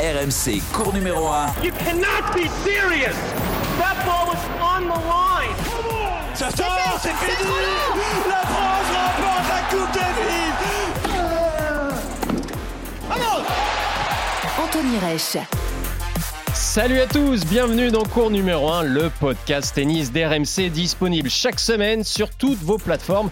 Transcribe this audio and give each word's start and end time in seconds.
RMC, 0.00 0.62
cours 0.72 0.94
numéro 0.94 1.28
1. 1.28 1.62
You 1.62 1.72
cannot 1.72 2.32
be 2.34 2.48
serious. 2.64 3.14
That 3.78 4.02
ball 4.06 4.28
was 4.28 4.40
on 4.58 4.88
the 4.88 4.98
line. 5.06 5.54
Ça 6.34 6.50
sort, 6.50 6.98
c'est 7.02 7.14
fini. 7.16 7.50
La 8.26 8.40
France 8.46 8.88
remporte 8.96 9.48
la 9.50 9.60
Coupe 9.68 9.92
Davis. 9.92 10.54
Vamos 13.10 13.44
Anthony 14.58 14.98
Reich. 15.00 15.59
Salut 16.70 17.00
à 17.00 17.06
tous, 17.08 17.44
bienvenue 17.46 17.90
dans 17.90 18.04
cours 18.04 18.30
numéro 18.30 18.68
1, 18.70 18.84
le 18.84 19.10
podcast 19.18 19.74
tennis 19.74 20.12
d'RMC 20.12 20.70
disponible 20.70 21.28
chaque 21.28 21.58
semaine 21.58 22.04
sur 22.04 22.30
toutes 22.30 22.60
vos 22.62 22.78
plateformes 22.78 23.28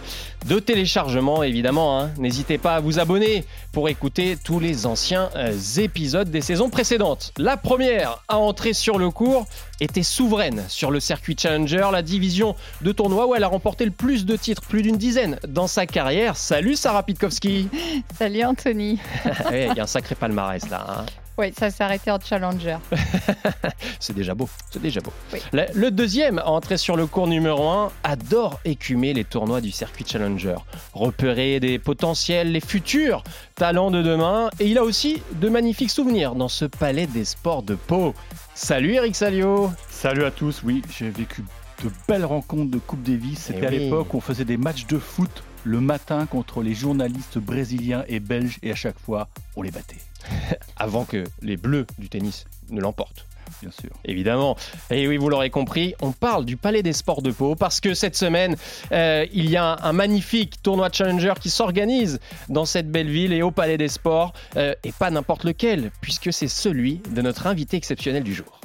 de 0.47 0.59
téléchargement 0.59 1.45
évidemment. 1.45 2.01
hein. 2.01 2.11
N'hésitez 2.19 2.59
pas 2.59 2.75
à 2.75 2.81
vous 2.81 2.99
abonner 2.99 3.45
pour 3.71 3.89
écouter 3.89 4.37
tous 4.43 4.59
les 4.59 4.87
anciens 4.87 5.31
euh, 5.37 5.57
épisodes 5.77 6.29
des 6.29 6.41
saisons 6.41 6.69
précédentes. 6.69 7.33
La 7.39 7.57
première 7.57 8.25
à 8.27 8.39
entrer 8.39 8.73
sur 8.73 8.99
le 8.99 9.11
cours 9.11 9.47
était 9.81 10.03
souveraine 10.03 10.65
sur 10.67 10.91
le 10.91 10.99
circuit 10.99 11.37
Challenger, 11.39 11.91
la 11.93 12.03
division 12.03 12.57
de 12.83 12.91
tournoi 12.91 13.29
où 13.29 13.37
elle 13.37 13.45
a 13.45 13.49
remporté 13.49 13.85
le 13.85 13.93
plus 13.93 14.27
de 14.27 14.35
titres, 14.35 14.63
plus 14.63 14.83
d'une 14.83 14.97
dizaine 14.97 15.39
dans 15.47 15.69
sa 15.69 15.87
carrière. 15.87 16.37
Salut 16.37 16.75
Sarah 16.75 17.05
Pitkowski 17.05 17.69
Salut 18.19 18.43
Anthony. 18.43 18.99
Il 19.53 19.75
y 19.77 19.79
a 19.79 19.85
un 19.85 19.87
sacré 19.87 20.17
palmarès 20.17 20.69
là. 20.69 20.85
hein. 20.89 21.07
Oui, 21.39 21.53
ça 21.57 21.71
s'est 21.71 21.85
arrêté 21.85 22.11
en 22.11 22.19
challenger. 22.19 22.77
C'est 24.01 24.13
déjà 24.15 24.35
beau, 24.35 24.49
c'est 24.71 24.81
déjà 24.83 25.01
beau. 25.01 25.13
Oui. 25.33 25.41
Le, 25.53 25.65
le 25.75 25.91
deuxième 25.91 26.39
à 26.39 26.49
entrer 26.49 26.77
sur 26.77 26.97
le 26.97 27.07
cours 27.07 27.27
numéro 27.29 27.69
1 27.69 27.91
adore 28.05 28.59
écumer 28.65 29.13
les 29.13 29.25
tournois 29.25 29.61
du 29.61 29.71
circuit 29.71 30.05
Challenger, 30.07 30.57
repérer 30.95 31.61
des 31.61 31.79
potentiels, 31.79 32.53
les 32.53 32.61
futurs 32.61 33.23
talents 33.55 33.91
de 33.91 34.03
demain, 34.03 34.51
et 34.61 34.67
il 34.67 34.79
a 34.79 34.83
aussi 34.85 35.23
de 35.41 35.49
magnifiques 35.49 35.91
souvenirs 35.91 36.35
dans 36.35 36.49
ce 36.49 36.65
palais 36.65 37.07
des 37.07 37.25
sports 37.25 37.63
de 37.63 37.75
Pau. 37.75 38.15
Salut 38.55 38.95
Eric 38.95 39.15
Salio 39.17 39.71
Salut 39.91 40.25
à 40.25 40.31
tous, 40.31 40.63
oui, 40.65 40.83
j'ai 40.97 41.11
vécu 41.11 41.45
de 41.85 41.91
belles 42.09 42.25
rencontres 42.25 42.71
de 42.71 42.79
Coupe 42.79 43.03
Davis. 43.03 43.39
C'était 43.39 43.61
Eh 43.63 43.67
à 43.67 43.71
oui. 43.71 43.79
l'époque 43.79 44.13
où 44.15 44.19
on 44.19 44.21
faisait 44.21 44.45
des 44.45 44.57
matchs 44.57 44.87
de 44.87 44.99
foot 44.99 45.43
le 45.65 45.81
matin 45.81 46.27
contre 46.27 46.63
les 46.63 46.75
journalistes 46.75 47.39
brésiliens 47.39 48.05
et 48.09 48.21
belges 48.21 48.59
et 48.63 48.71
à 48.73 48.75
chaque 48.77 48.99
fois, 48.99 49.29
on 49.57 49.63
les 49.63 49.71
battait, 49.71 49.97
Avant 50.77 51.05
que 51.05 51.25
les 51.43 51.57
bleus 51.57 51.87
du 51.99 52.09
tennis 52.09 52.45
ne 52.71 52.81
l'emportent. 52.81 53.27
bien 53.63 53.71
sûr. 53.71 53.91
Évidemment. 54.05 54.57
Et 54.91 55.09
oui, 55.09 55.17
vous 55.17 55.29
l'aurez 55.29 55.51
compris, 55.51 55.95
on 56.01 56.13
parle 56.13 56.45
du 56.45 56.57
Palais 56.57 56.83
des 56.83 56.93
Sports 56.93 57.23
de 57.23 57.31
Pau 57.31 57.55
parce 57.55 57.81
que 57.81 57.95
cette 57.95 58.17
semaine, 58.17 58.57
euh, 58.93 59.27
il 59.33 59.51
y 59.51 59.57
a 59.57 59.79
un 59.83 59.93
magnifique 59.93 60.63
tournoi 60.63 60.91
Challenger 60.93 61.35
qui 61.41 61.51
s'organise 61.51 62.21
dans 62.49 62.65
cette 62.65 62.91
belle 62.91 63.09
ville 63.09 63.33
et 63.33 63.43
au 63.43 63.51
Palais 63.51 63.79
des 63.79 63.89
Sports, 63.89 64.33
euh, 64.57 64.75
et 64.85 64.93
pas 64.93 65.11
n'importe 65.11 65.45
lequel, 65.45 65.91
puisque 66.01 66.33
c'est 66.33 66.49
celui 66.49 67.01
de 67.11 67.23
notre 67.23 67.47
invité 67.47 67.77
exceptionnel 67.77 68.23
du 68.23 68.35
jour. 68.35 68.61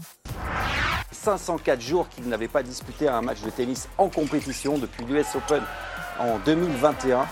504 1.12 1.82
jours 1.82 2.10
qu'il 2.10 2.28
n'avait 2.28 2.50
pas 2.50 2.64
disputé 2.64 3.08
un 3.08 3.22
match 3.22 3.42
de 3.42 3.50
tennis 3.50 3.88
en 3.98 4.10
compétition 4.10 4.78
depuis 4.78 5.06
l'US 5.06 5.36
Open 5.36 5.64
en 6.20 6.38
2021. 6.46 7.26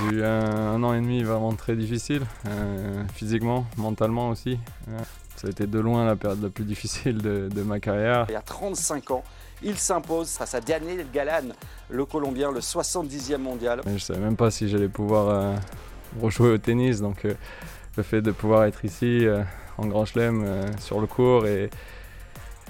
J'ai 0.00 0.16
eu 0.16 0.24
un, 0.24 0.74
un 0.74 0.82
an 0.84 0.94
et 0.94 1.00
demi 1.00 1.22
vraiment 1.22 1.52
très 1.54 1.74
difficile, 1.74 2.22
euh, 2.46 3.02
physiquement, 3.14 3.66
mentalement 3.76 4.28
aussi. 4.28 4.58
Euh, 4.88 4.98
ça 5.36 5.48
a 5.48 5.50
été 5.50 5.66
de 5.66 5.78
loin 5.80 6.04
la 6.06 6.14
période 6.14 6.42
la 6.42 6.50
plus 6.50 6.64
difficile 6.64 7.18
de, 7.18 7.48
de 7.52 7.62
ma 7.62 7.80
carrière. 7.80 8.26
Il 8.28 8.32
y 8.32 8.36
a 8.36 8.42
35 8.42 9.10
ans, 9.10 9.24
il 9.62 9.76
s'impose 9.76 10.30
face 10.30 10.54
à 10.54 10.60
Daniel 10.60 11.04
Galan, 11.12 11.48
le 11.90 12.04
Colombien, 12.04 12.52
le 12.52 12.60
70e 12.60 13.38
mondial. 13.38 13.80
Je 13.92 13.98
savais 13.98 14.20
même 14.20 14.36
pas 14.36 14.50
si 14.52 14.68
j'allais 14.68 14.88
pouvoir 14.88 15.28
euh, 15.28 15.56
rejouer 16.20 16.50
au 16.50 16.58
tennis, 16.58 17.00
donc 17.00 17.24
euh, 17.24 17.34
le 17.96 18.02
fait 18.04 18.22
de 18.22 18.30
pouvoir 18.30 18.64
être 18.64 18.84
ici 18.84 19.26
en 19.78 19.86
Grand 19.86 20.04
Chelem 20.04 20.44
sur 20.78 21.00
le 21.00 21.08
court 21.08 21.46
et, 21.46 21.68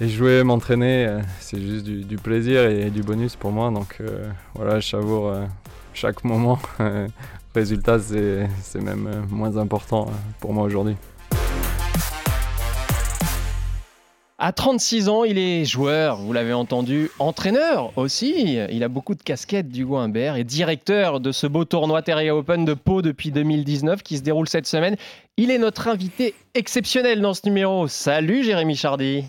et 0.01 0.09
jouer, 0.09 0.43
m'entraîner, 0.45 1.21
c'est 1.41 1.60
juste 1.60 1.84
du, 1.84 2.05
du 2.05 2.16
plaisir 2.16 2.65
et 2.65 2.89
du 2.89 3.03
bonus 3.03 3.37
pour 3.37 3.53
moi. 3.53 3.71
Donc 3.71 3.99
voilà, 4.55 4.81
je 4.81 4.89
savoure 4.89 5.34
chaque 5.98 6.22
moment. 6.25 6.59
Résultat, 7.54 7.98
c'est 7.98 8.48
c'est 8.62 8.81
même 8.81 9.09
euh, 9.09 9.20
moins 9.31 9.56
important 9.56 10.06
euh, 10.09 10.12
pour 10.38 10.53
moi 10.53 10.62
aujourd'hui. 10.64 10.94
À 14.41 14.53
36 14.53 15.09
ans, 15.09 15.25
il 15.25 15.36
est 15.36 15.64
joueur, 15.64 16.19
vous 16.19 16.32
l'avez 16.32 16.53
entendu, 16.53 17.10
entraîneur 17.19 17.91
aussi. 17.98 18.56
Il 18.70 18.84
a 18.84 18.88
beaucoup 18.88 19.16
de 19.16 19.22
casquettes 19.25 19.69
du 19.69 19.84
Humbert 19.84 20.36
et 20.36 20.44
directeur 20.44 21.19
de 21.19 21.32
ce 21.32 21.48
beau 21.48 21.64
tournoi 21.64 22.03
Terra 22.03 22.22
Open 22.32 22.65
de 22.65 22.75
Pau 22.75 23.03
depuis 23.03 23.32
2019 23.32 24.04
qui 24.04 24.16
se 24.16 24.22
déroule 24.22 24.48
cette 24.48 24.69
semaine. 24.69 24.94
Il 25.36 25.50
est 25.50 25.59
notre 25.59 25.88
invité 25.88 26.36
exceptionnel 26.54 27.20
dans 27.20 27.34
ce 27.34 27.41
numéro. 27.47 27.88
Salut 27.88 28.44
Jérémy 28.44 28.76
Chardy. 28.76 29.25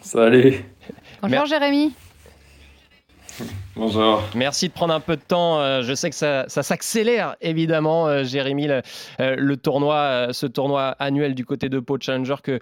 Salut 0.00 0.64
Bonjour 1.22 1.30
Mer- 1.30 1.46
Jérémy. 1.46 1.92
Bonjour. 3.76 4.22
Merci 4.34 4.68
de 4.68 4.72
prendre 4.72 4.94
un 4.94 5.00
peu 5.00 5.16
de 5.16 5.22
temps. 5.22 5.60
Euh, 5.60 5.82
Je 5.82 5.92
sais 5.94 6.08
que 6.08 6.16
ça, 6.16 6.44
ça 6.48 6.62
s'accélère 6.62 7.36
évidemment, 7.42 8.08
euh, 8.08 8.24
Jérémy, 8.24 8.66
le, 8.68 8.80
euh, 9.20 9.36
le 9.36 9.56
tournoi, 9.58 10.28
ce 10.32 10.46
tournoi 10.46 10.96
annuel 10.98 11.34
du 11.34 11.44
côté 11.44 11.68
de 11.68 11.78
Pau 11.78 11.98
Challenger 12.00 12.36
que, 12.42 12.58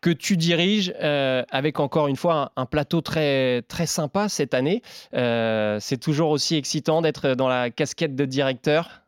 que 0.00 0.08
tu 0.08 0.38
diriges, 0.38 0.94
euh, 1.02 1.42
avec 1.50 1.80
encore 1.80 2.08
une 2.08 2.16
fois 2.16 2.52
un, 2.56 2.62
un 2.62 2.66
plateau 2.66 3.02
très, 3.02 3.60
très 3.68 3.84
sympa 3.84 4.30
cette 4.30 4.54
année. 4.54 4.80
Euh, 5.12 5.76
C'est 5.80 5.98
toujours 5.98 6.30
aussi 6.30 6.56
excitant 6.56 7.02
d'être 7.02 7.34
dans 7.34 7.48
la 7.48 7.68
casquette 7.68 8.16
de 8.16 8.24
directeur. 8.24 9.02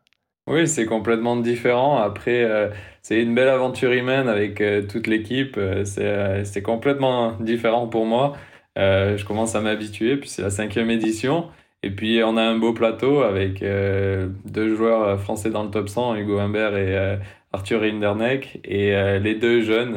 Oui, 0.45 0.67
c'est 0.67 0.85
complètement 0.85 1.37
différent. 1.37 1.97
Après, 1.97 2.43
euh, 2.43 2.69
c'est 3.01 3.19
une 3.19 3.33
belle 3.33 3.49
aventure 3.49 3.91
humaine 3.91 4.29
avec 4.29 4.63
toute 4.87 5.07
l'équipe. 5.07 5.59
C'est 5.85 6.45
c'est 6.45 6.61
complètement 6.61 7.33
différent 7.39 7.87
pour 7.87 8.05
moi. 8.05 8.37
Euh, 8.77 9.17
je 9.17 9.25
commence 9.25 9.55
à 9.55 9.61
m'habituer, 9.61 10.17
puis 10.17 10.29
c'est 10.29 10.41
la 10.43 10.49
cinquième 10.51 10.89
édition. 10.91 11.47
Et 11.83 11.91
puis, 11.91 12.21
on 12.23 12.37
a 12.37 12.41
un 12.41 12.57
beau 12.57 12.73
plateau 12.73 13.21
avec 13.21 13.61
euh, 13.61 14.29
deux 14.45 14.75
joueurs 14.75 15.03
euh, 15.03 15.17
français 15.17 15.49
dans 15.49 15.63
le 15.63 15.69
top 15.69 15.89
100, 15.89 16.15
Hugo 16.15 16.39
Humbert 16.39 16.75
et 16.75 16.97
euh, 16.97 17.15
Arthur 17.53 17.81
Rinderneck, 17.81 18.59
et 18.65 18.95
euh, 18.95 19.19
les 19.19 19.35
deux 19.35 19.61
jeunes, 19.61 19.95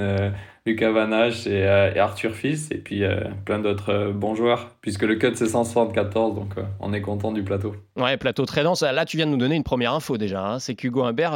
Lucas 0.66 0.92
Vanache 0.92 1.46
et, 1.46 1.60
et 1.60 1.98
Arthur 1.98 2.32
Fils, 2.34 2.70
et 2.70 2.76
puis 2.78 3.02
plein 3.44 3.58
d'autres 3.58 4.12
bons 4.14 4.34
joueurs, 4.34 4.76
puisque 4.82 5.02
le 5.02 5.16
cut 5.16 5.32
c'est 5.34 5.46
174, 5.46 6.34
donc 6.34 6.54
on 6.80 6.92
est 6.92 7.00
content 7.00 7.32
du 7.32 7.42
plateau. 7.42 7.74
Ouais, 7.96 8.16
plateau 8.16 8.44
très 8.46 8.62
dense. 8.62 8.82
Là, 8.82 9.04
tu 9.04 9.16
viens 9.16 9.26
de 9.26 9.32
nous 9.32 9.36
donner 9.38 9.56
une 9.56 9.64
première 9.64 9.94
info 9.94 10.16
déjà. 10.16 10.46
hein. 10.46 10.58
C'est 10.58 10.74
qu'Hugo 10.74 11.02
Humbert 11.02 11.32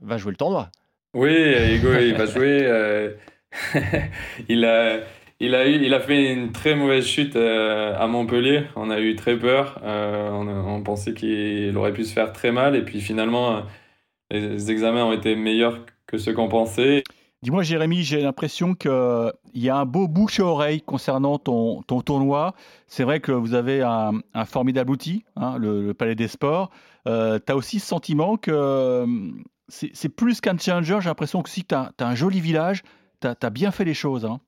va 0.00 0.16
jouer 0.16 0.32
le 0.32 0.36
tournoi. 0.36 0.68
Oui, 1.14 1.32
Hugo, 1.76 1.88
il 2.00 2.14
va 2.14 2.26
jouer. 2.26 3.14
il 4.48 4.64
a, 4.64 4.98
il 5.40 5.54
a 5.54 5.68
eu, 5.68 5.84
il 5.84 5.94
a 5.94 6.00
fait 6.00 6.32
une 6.32 6.52
très 6.52 6.74
mauvaise 6.74 7.06
chute 7.06 7.36
euh, 7.36 7.96
à 7.98 8.06
Montpellier. 8.06 8.64
On 8.76 8.90
a 8.90 9.00
eu 9.00 9.14
très 9.14 9.38
peur. 9.38 9.80
Euh, 9.84 10.30
on, 10.30 10.82
pensait 10.82 11.14
qu'il 11.14 11.76
aurait 11.76 11.92
pu 11.92 12.04
se 12.04 12.12
faire 12.12 12.32
très 12.32 12.50
mal. 12.50 12.74
Et 12.74 12.82
puis 12.82 13.00
finalement, 13.00 13.56
euh, 13.56 13.60
les 14.30 14.70
examens 14.70 15.04
ont 15.04 15.12
été 15.12 15.36
meilleurs 15.36 15.84
que 16.06 16.18
ce 16.18 16.30
qu'on 16.30 16.48
pensait. 16.48 17.04
Dis-moi 17.42 17.62
Jérémy, 17.62 18.02
j'ai 18.02 18.20
l'impression 18.20 18.74
qu'il 18.74 19.32
y 19.54 19.68
a 19.68 19.76
un 19.76 19.84
beau 19.84 20.08
bouche 20.08 20.40
à 20.40 20.44
oreille 20.44 20.82
concernant 20.82 21.38
ton, 21.38 21.82
ton 21.82 22.00
tournoi. 22.00 22.54
C'est 22.88 23.04
vrai 23.04 23.20
que 23.20 23.30
vous 23.30 23.54
avez 23.54 23.80
un, 23.82 24.20
formidable 24.44 24.90
outil, 24.90 25.24
hein, 25.36 25.56
le, 25.56 25.94
Palais 25.94 26.16
des 26.16 26.26
Sports. 26.26 26.70
tu 27.06 27.12
as 27.12 27.56
aussi 27.56 27.78
ce 27.78 27.86
sentiment 27.86 28.36
que 28.36 28.50
euh, 28.50 29.06
c'est 29.68 29.90
c'est 29.94 30.08
plus 30.08 30.40
qu'un 30.40 30.58
challenger. 30.58 30.98
J'ai 31.00 31.08
l'impression 31.08 31.42
que 31.42 31.50
si 31.50 31.64
tu 31.64 31.76
as, 31.76 31.92
un 32.00 32.14
joli 32.16 32.40
village, 32.40 32.82
tu 33.20 33.28
as, 33.28 33.50
bien 33.50 33.70
fait 33.70 33.84
les 33.84 33.94
choses. 33.94 34.24
hein. 34.24 34.40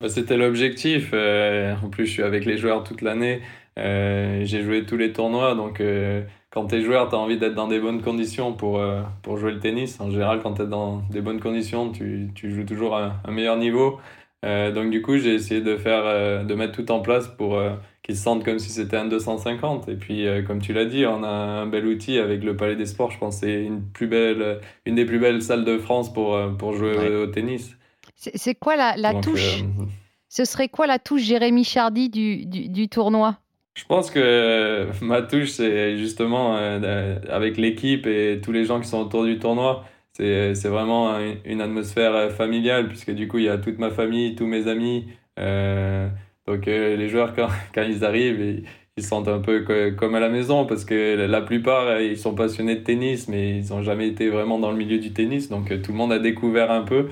Bah, 0.00 0.08
C'était 0.08 0.36
l'objectif. 0.36 1.10
Euh, 1.12 1.74
en 1.84 1.88
plus, 1.90 2.06
je 2.06 2.12
suis 2.12 2.22
avec 2.22 2.44
les 2.44 2.56
joueurs 2.56 2.84
toute 2.84 3.02
l'année. 3.02 3.40
Euh, 3.78 4.42
j'ai 4.44 4.62
joué 4.62 4.84
tous 4.84 4.96
les 4.96 5.12
tournois. 5.12 5.54
Donc, 5.54 5.80
euh, 5.80 6.22
quand 6.50 6.66
tu 6.68 6.76
es 6.76 6.82
joueur, 6.82 7.08
tu 7.08 7.14
as 7.14 7.18
envie 7.18 7.36
d'être 7.38 7.54
dans 7.54 7.68
des 7.68 7.78
bonnes 7.80 8.00
conditions 8.02 8.52
pour, 8.54 8.78
euh, 8.80 9.02
pour 9.22 9.36
jouer 9.36 9.52
le 9.52 9.60
tennis. 9.60 10.00
En 10.00 10.10
général, 10.10 10.40
quand 10.42 10.54
tu 10.54 10.62
es 10.62 10.66
dans 10.66 11.02
des 11.10 11.20
bonnes 11.20 11.40
conditions, 11.40 11.90
tu, 11.92 12.28
tu 12.34 12.50
joues 12.54 12.64
toujours 12.64 12.96
à 12.96 13.20
un 13.26 13.30
meilleur 13.30 13.56
niveau. 13.56 13.98
Euh, 14.44 14.72
donc, 14.72 14.90
du 14.90 15.02
coup, 15.02 15.18
j'ai 15.18 15.34
essayé 15.34 15.60
de, 15.60 15.76
faire, 15.76 16.02
euh, 16.06 16.44
de 16.44 16.54
mettre 16.54 16.72
tout 16.72 16.90
en 16.90 17.00
place 17.00 17.28
pour 17.28 17.56
euh, 17.58 17.72
qu'ils 18.02 18.16
se 18.16 18.22
sentent 18.22 18.42
comme 18.42 18.58
si 18.58 18.70
c'était 18.70 18.96
un 18.96 19.04
250. 19.06 19.88
Et 19.90 19.96
puis, 19.96 20.26
euh, 20.26 20.42
comme 20.42 20.62
tu 20.62 20.72
l'as 20.72 20.86
dit, 20.86 21.04
on 21.04 21.22
a 21.22 21.28
un 21.28 21.66
bel 21.66 21.84
outil 21.86 22.18
avec 22.18 22.42
le 22.42 22.56
Palais 22.56 22.74
des 22.76 22.86
Sports. 22.86 23.10
Je 23.10 23.18
pense 23.18 23.38
que 23.40 23.46
c'est 23.46 23.62
une, 23.64 23.82
plus 23.92 24.06
belle, 24.06 24.60
une 24.86 24.94
des 24.94 25.04
plus 25.04 25.18
belles 25.18 25.42
salles 25.42 25.66
de 25.66 25.76
France 25.76 26.10
pour, 26.10 26.38
pour 26.58 26.72
jouer 26.72 26.96
Ouais. 26.96 27.14
au 27.16 27.26
tennis. 27.26 27.76
C'est 28.20 28.54
quoi 28.54 28.76
la, 28.76 28.96
la 28.96 29.14
Donc, 29.14 29.24
touche 29.24 29.62
euh, 29.62 29.84
Ce 30.28 30.44
serait 30.44 30.68
quoi 30.68 30.86
la 30.86 30.98
touche 30.98 31.22
Jérémy 31.22 31.64
Chardy 31.64 32.10
du, 32.10 32.44
du, 32.44 32.68
du 32.68 32.88
tournoi? 32.88 33.38
Je 33.74 33.84
pense 33.84 34.10
que 34.10 34.88
ma 35.00 35.22
touche, 35.22 35.50
c'est 35.50 35.96
justement 35.96 36.56
euh, 36.56 37.18
avec 37.30 37.56
l'équipe 37.56 38.06
et 38.06 38.40
tous 38.42 38.52
les 38.52 38.64
gens 38.64 38.80
qui 38.80 38.88
sont 38.88 38.98
autour 38.98 39.24
du 39.24 39.38
tournoi. 39.38 39.84
C'est, 40.12 40.54
c'est 40.54 40.68
vraiment 40.68 41.18
une, 41.44 41.60
atmosphère 41.60 42.14
euh, 42.14 42.28
familiale, 42.30 42.88
puisque 42.88 43.12
du 43.12 43.28
coup, 43.28 43.38
il 43.38 43.44
y 43.44 43.48
a 43.48 43.58
toute 43.58 43.78
ma 43.78 43.90
famille, 43.90 44.34
tous 44.34 44.46
mes 44.46 44.66
amis. 44.68 45.08
Euh, 45.38 46.08
donc, 46.46 46.68
euh, 46.68 46.96
les 46.96 47.08
joueurs, 47.08 47.34
quand, 47.34 47.48
quand 47.74 47.82
ils 47.82 48.04
arrivent, 48.04 48.40
ils, 48.40 48.64
ils 48.96 49.02
se 49.02 49.08
sentent 49.08 49.28
un 49.28 49.38
peu 49.38 49.64
comme 49.96 50.14
à 50.14 50.20
la 50.20 50.28
maison 50.28 50.66
parce 50.66 50.84
que 50.84 51.14
la 51.14 51.40
plupart, 51.40 52.00
ils 52.00 52.18
sont 52.18 52.34
passionnés 52.34 52.74
de 52.76 52.80
tennis, 52.80 53.28
mais 53.28 53.58
ils 53.60 53.70
n'ont 53.70 53.82
jamais 53.82 54.08
été 54.08 54.28
vraiment 54.28 54.58
dans 54.58 54.70
le 54.72 54.76
milieu 54.76 54.98
du 54.98 55.12
tennis. 55.12 55.48
Donc 55.48 55.68
tout 55.80 55.92
le 55.92 55.96
monde 55.96 56.12
a 56.12 56.18
découvert 56.18 56.70
un 56.70 56.82
peu. 56.82 57.08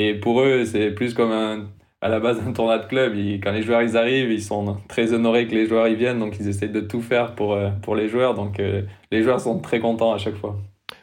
Et 0.00 0.14
pour 0.14 0.42
eux, 0.42 0.64
c'est 0.64 0.92
plus 0.92 1.12
comme 1.12 1.32
un, 1.32 1.66
à 2.00 2.08
la 2.08 2.20
base 2.20 2.40
un 2.46 2.52
tournoi 2.52 2.78
de 2.78 2.86
club. 2.86 3.14
quand 3.42 3.50
les 3.50 3.62
joueurs 3.62 3.82
ils 3.82 3.96
arrivent, 3.96 4.30
ils 4.30 4.40
sont 4.40 4.76
très 4.86 5.12
honorés 5.12 5.48
que 5.48 5.56
les 5.56 5.66
joueurs 5.66 5.88
y 5.88 5.96
viennent, 5.96 6.20
donc 6.20 6.36
ils 6.38 6.46
essayent 6.46 6.70
de 6.70 6.80
tout 6.80 7.02
faire 7.02 7.34
pour, 7.34 7.54
euh, 7.54 7.70
pour 7.82 7.96
les 7.96 8.08
joueurs. 8.08 8.34
Donc 8.34 8.60
euh, 8.60 8.82
les 9.10 9.24
joueurs 9.24 9.40
sont 9.40 9.58
très 9.58 9.80
contents 9.80 10.12
à 10.14 10.18
chaque 10.18 10.36
fois. 10.36 10.56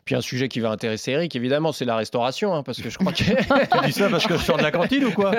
Puis 0.05 0.15
un 0.15 0.21
sujet 0.21 0.47
qui 0.47 0.61
va 0.61 0.69
intéresser 0.69 1.11
Eric, 1.11 1.35
évidemment, 1.35 1.73
c'est 1.73 1.83
la 1.83 1.97
restauration, 1.97 2.55
hein, 2.55 2.63
parce 2.63 2.81
que 2.81 2.89
je 2.89 2.97
crois 2.97 3.11
que. 3.11 3.23
tu 3.81 3.85
dis 3.85 3.91
ça 3.91 4.07
parce 4.07 4.25
que 4.27 4.37
je 4.37 4.43
sors 4.43 4.55
de 4.55 4.63
la 4.63 4.71
cantine 4.71 5.03
ou 5.03 5.11
quoi? 5.11 5.31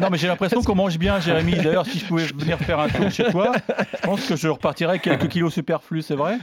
Non, 0.00 0.08
mais 0.10 0.18
j'ai 0.18 0.26
l'impression 0.26 0.60
qu'on 0.62 0.74
mange 0.74 0.98
bien, 0.98 1.20
Jérémy. 1.20 1.52
D'ailleurs, 1.52 1.86
si 1.86 2.00
je 2.00 2.06
pouvais 2.06 2.24
venir 2.24 2.58
faire 2.58 2.80
un 2.80 2.88
tour 2.88 3.08
chez 3.12 3.30
toi, 3.30 3.52
je 3.78 4.00
pense 4.00 4.26
que 4.26 4.34
je 4.34 4.48
repartirais 4.48 4.98
quelques 4.98 5.28
kilos 5.28 5.54
superflus, 5.54 6.02
c'est 6.02 6.16
vrai? 6.16 6.38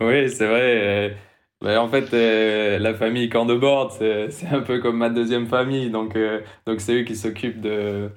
Oui, 0.00 0.30
c'est 0.30 0.46
vrai. 0.46 1.16
Bah, 1.62 1.82
en 1.82 1.88
fait, 1.88 2.12
euh, 2.12 2.78
la 2.78 2.94
famille 2.94 3.28
Candeboard, 3.30 3.92
c'est 3.92 4.46
un 4.50 4.60
peu 4.60 4.78
comme 4.80 4.98
ma 4.98 5.08
deuxième 5.08 5.46
famille. 5.46 5.90
Donc, 5.90 6.14
euh, 6.14 6.40
donc 6.66 6.80
c'est 6.80 7.00
eux 7.00 7.04
qui 7.04 7.16
s'occupent 7.16 7.60
de, 7.62 8.10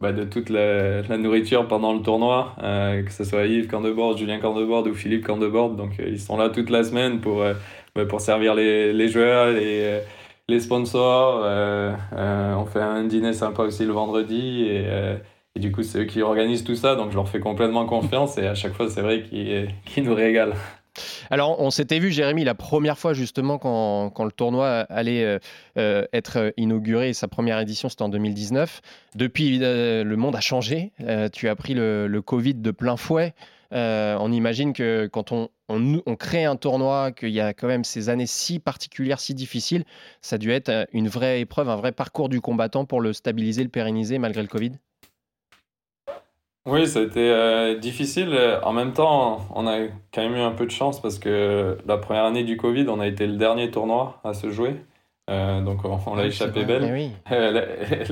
bah, 0.00 0.12
de 0.12 0.24
toute 0.24 0.48
la, 0.48 1.02
la, 1.02 1.18
nourriture 1.18 1.66
pendant 1.68 1.92
le 1.92 2.02
tournoi, 2.02 2.54
euh, 2.62 3.02
que 3.02 3.12
ce 3.12 3.24
soit 3.24 3.46
Yves 3.46 3.68
Candeboard, 3.68 4.18
Julien 4.18 4.38
Candeboard 4.40 4.86
ou 4.88 4.94
Philippe 4.94 5.26
Candeboard. 5.26 5.76
Donc, 5.76 5.98
ils 5.98 6.20
sont 6.20 6.36
là 6.36 6.50
toute 6.50 6.70
la 6.70 6.84
semaine 6.84 7.20
pour, 7.20 7.44
bah, 7.94 8.06
pour 8.06 8.20
servir 8.20 8.54
les, 8.54 8.92
les 8.92 9.08
joueurs, 9.08 9.48
les, 9.52 10.00
les 10.48 10.60
sponsors. 10.60 11.44
on 12.12 12.66
fait 12.66 12.80
un 12.80 13.04
dîner 13.04 13.32
sympa 13.32 13.64
aussi 13.64 13.84
le 13.86 13.92
vendredi. 13.92 14.62
Et, 14.68 14.84
et 15.56 15.60
du 15.60 15.72
coup, 15.72 15.82
c'est 15.82 16.00
eux 16.00 16.04
qui 16.04 16.22
organisent 16.22 16.64
tout 16.64 16.76
ça. 16.76 16.94
Donc, 16.96 17.10
je 17.10 17.16
leur 17.16 17.28
fais 17.28 17.40
complètement 17.40 17.86
confiance. 17.86 18.38
Et 18.38 18.46
à 18.46 18.54
chaque 18.54 18.74
fois, 18.74 18.88
c'est 18.88 19.02
vrai 19.02 19.22
qu'ils 19.24 20.04
nous 20.04 20.14
régalent. 20.14 20.54
Alors, 21.30 21.60
on 21.60 21.70
s'était 21.70 21.98
vu, 21.98 22.10
Jérémy, 22.10 22.44
la 22.44 22.54
première 22.54 22.98
fois 22.98 23.12
justement 23.12 23.58
quand, 23.58 24.24
le 24.24 24.32
tournoi 24.32 24.86
allait 24.88 25.24
euh, 25.24 25.38
euh, 25.76 26.04
être 26.12 26.52
inauguré. 26.56 27.12
Sa 27.12 27.28
première 27.28 27.58
édition, 27.60 27.88
c'était 27.88 28.02
en 28.02 28.08
2019. 28.08 28.80
Depuis, 29.14 29.58
euh, 29.62 30.04
le 30.04 30.16
monde 30.16 30.36
a 30.36 30.40
changé. 30.40 30.92
tu 31.32 31.48
as 31.48 31.56
pris 31.56 31.74
le, 31.74 32.20
Covid 32.24 32.54
de 32.54 32.70
plein 32.70 32.96
fouet. 32.96 33.34
on 33.72 34.32
imagine 34.32 34.72
que 34.72 35.06
quand 35.06 35.32
on, 35.32 36.16
crée 36.16 36.44
un 36.44 36.56
tournoi, 36.56 37.12
qu'il 37.12 37.30
y 37.30 37.40
a 37.40 37.52
quand 37.54 37.68
même 37.68 37.84
ces 37.84 38.08
années 38.08 38.26
si 38.26 38.58
particulières, 38.58 39.20
si 39.20 39.34
difficiles, 39.34 39.84
ça 40.20 40.36
a 40.36 40.38
dû 40.38 40.50
être 40.50 40.86
une 40.92 41.08
vraie 41.08 41.40
épreuve, 41.40 41.68
un 41.68 41.76
vrai 41.76 41.92
parcours 41.92 42.28
du 42.28 42.40
combattant 42.40 42.84
pour 42.84 43.00
le 43.00 43.12
stabiliser, 43.12 43.62
le 43.62 43.68
pérenniser 43.68 44.18
malgré 44.18 44.42
le 44.42 44.48
Covid? 44.48 44.72
Oui, 46.68 46.86
ça 46.86 47.00
a 47.00 47.02
été 47.02 47.30
euh, 47.30 47.76
difficile. 47.76 48.36
En 48.62 48.72
même 48.72 48.92
temps, 48.92 49.40
on 49.54 49.66
a 49.66 49.78
quand 50.12 50.22
même 50.22 50.36
eu 50.36 50.40
un 50.40 50.52
peu 50.52 50.66
de 50.66 50.70
chance 50.70 51.00
parce 51.00 51.18
que 51.18 51.78
la 51.86 51.98
première 51.98 52.24
année 52.24 52.44
du 52.44 52.56
Covid, 52.56 52.86
on 52.88 53.00
a 53.00 53.06
été 53.06 53.26
le 53.26 53.36
dernier 53.36 53.70
tournoi 53.70 54.20
à 54.24 54.34
se 54.34 54.50
jouer. 54.50 54.76
Euh, 55.30 55.60
donc 55.60 55.80
on, 55.84 56.14
l'a 56.14 56.26
échappé 56.26 56.64
belle. 56.64 57.10
Eh 57.30 57.34
euh, 57.34 57.60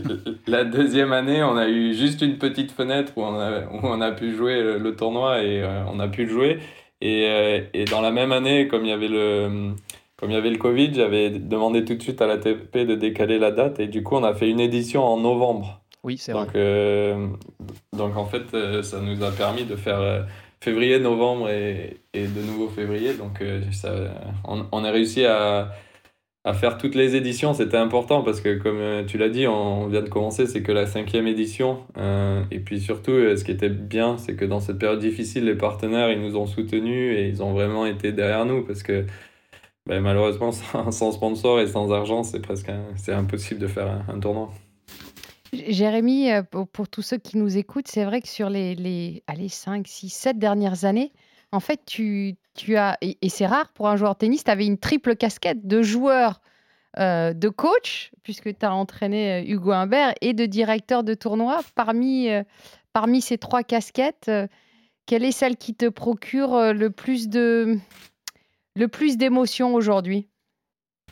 la, 0.47 0.65
deuxième 0.65 1.13
année, 1.13 1.43
on 1.43 1.57
a 1.57 1.69
eu 1.69 1.95
juste 1.95 2.21
une 2.21 2.37
petite 2.37 2.73
fenêtre 2.73 3.13
où 3.17 3.23
on 3.23 3.39
a, 3.39 3.61
où 3.63 3.81
on 3.83 4.01
a 4.01 4.13
pu 4.13 4.35
jouer 4.35 4.63
le, 4.79 4.97
tournoi 4.97 5.43
et 5.43 5.65
on 5.91 5.99
a 5.99 6.09
pu 6.09 6.25
le 6.25 6.31
jouer. 6.31 6.59
Et, 7.01 7.63
et, 7.75 7.85
dans 7.87 8.01
la 8.01 8.11
même 8.11 8.33
année, 8.33 8.69
comme 8.69 8.85
il 8.85 8.89
y 8.89 8.93
avait 8.93 9.09
le, 9.09 9.75
comme 10.17 10.31
il 10.31 10.35
y 10.35 10.39
avait 10.39 10.51
le 10.51 10.59
Covid, 10.59 10.95
j'avais 10.95 11.31
demandé 11.31 11.85
tout 11.85 11.95
de 11.95 12.03
suite 12.03 12.23
à 12.23 12.27
la 12.27 12.39
TP 12.39 12.87
de 12.87 12.95
décaler 12.95 13.39
la 13.39 13.51
date 13.51 13.81
et 13.81 13.87
du 13.87 14.03
coup 14.03 14.17
on 14.17 14.25
a 14.25 14.35
fait 14.35 14.49
une 14.49 14.61
édition 14.61 15.05
en 15.05 15.19
novembre. 15.19 15.83
Oui, 16.07 16.19
c'est 16.19 16.33
donc, 16.33 16.55
euh, 16.55 17.27
donc 17.93 18.17
en 18.17 18.27
fait, 18.27 18.55
euh, 18.55 18.81
ça 18.85 19.01
nous 19.01 19.25
a 19.25 19.33
permis 19.33 19.65
de 19.65 19.75
faire 19.75 19.99
euh, 19.99 20.23
février, 20.61 21.01
novembre 21.01 21.51
et, 21.51 21.97
et, 22.15 22.29
de 22.29 22.43
nouveau 22.43 22.69
février. 22.69 23.15
Donc 23.15 23.43
ça, 23.73 23.93
on, 24.45 24.67
on, 24.71 24.85
a 24.85 24.91
réussi 24.93 25.25
à, 25.25 25.73
à, 26.45 26.55
faire 26.55 26.79
toutes 26.79 26.95
les 26.95 27.17
éditions. 27.17 27.55
C'était 27.55 27.77
important 27.77 28.23
parce 28.23 28.41
que 28.41 28.57
comme 28.57 29.05
tu 29.07 29.19
l'as 29.19 29.29
dit, 29.31 29.49
on 29.49 29.89
vient 29.89 30.03
de 30.03 30.09
commencer, 30.09 30.47
c'est 30.47 30.63
que 30.63 30.71
la 30.71 30.87
cinquième 30.87 31.27
édition. 31.27 31.85
et 32.53 32.61
puis 32.61 32.81
surtout, 32.81 33.11
ce 33.37 33.43
qui 33.43 33.51
était 33.51 33.69
bien, 33.69 34.17
c'est 34.17 34.37
que 34.37 34.45
dans 34.45 34.61
cette 34.61 34.79
période 34.79 35.01
difficile, 35.01 35.45
les 35.47 35.57
partenaires, 35.57 36.11
ils 36.13 36.21
nous 36.21 36.37
ont 36.37 36.47
soutenus 36.47 37.19
et 37.19 37.27
ils 37.27 37.43
ont 37.43 37.53
vraiment 37.53 37.85
été 37.85 38.13
derrière 38.13 38.47
nous 38.47 38.65
parce 38.65 38.85
que 38.85 39.07
ben, 39.87 40.01
malheureusement, 40.01 40.53
sans, 40.93 41.11
sponsor 41.13 41.59
et 41.61 41.67
sans 41.67 41.91
argent, 41.93 42.23
c'est 42.23 42.41
presque 42.41 42.71
c'est 42.95 43.13
impossible 43.13 43.61
de 43.61 43.67
faire 43.67 44.05
un 44.09 44.21
tournoi. 44.21 44.53
Jérémy, 45.69 46.33
euh, 46.33 46.43
pour, 46.43 46.89
tous 46.89 47.03
ceux 47.03 47.19
qui 47.19 47.37
nous 47.37 47.57
écoutent, 47.57 47.89
c'est 47.89 48.05
vrai 48.05 48.21
que 48.21 48.29
sur 48.29 48.51
les, 48.51 48.75
les 48.75 49.23
allez, 49.27 49.49
5, 49.49 49.87
6, 49.87 50.09
7 50.11 50.39
dernières 50.39 50.85
années, 50.85 51.13
en 51.53 51.61
fait, 51.61 51.81
tu, 51.87 52.37
tu 52.55 52.77
as, 52.77 52.99
et, 53.01 53.29
c'est 53.29 53.47
rare 53.47 53.73
pour 53.73 53.89
un 53.89 53.97
joueur 53.97 54.15
de 54.15 54.19
tennis, 54.19 54.45
tu 54.45 54.51
avais 54.51 54.67
une 54.67 54.79
triple 54.79 55.17
casquette 55.17 55.67
de 55.67 55.83
joueur, 55.83 56.41
euh, 56.99 57.33
de 57.33 57.49
coach, 57.49 58.11
puisque 58.23 58.57
tu 58.57 58.67
as 58.67 58.75
entraîné 58.75 59.43
euh, 59.43 59.53
Hugo 59.53 59.73
Humbert, 59.73 60.15
et 60.21 60.33
de 60.33 60.47
directeur 60.47 61.05
de 61.05 61.15
tournoi. 61.15 61.61
Parmi, 61.75 62.29
parmi 62.93 63.21
ces 63.21 63.39
trois 63.39 63.63
casquettes, 63.63 64.31
quelle 65.07 65.25
est 65.25 65.33
celle 65.33 65.57
qui 65.57 65.75
te 65.75 65.89
procure 65.89 66.73
le 66.73 66.91
plus 66.91 67.29
le 67.29 68.89
plus 68.89 69.17
d'émotions 69.17 69.75
aujourd'hui? 69.75 70.29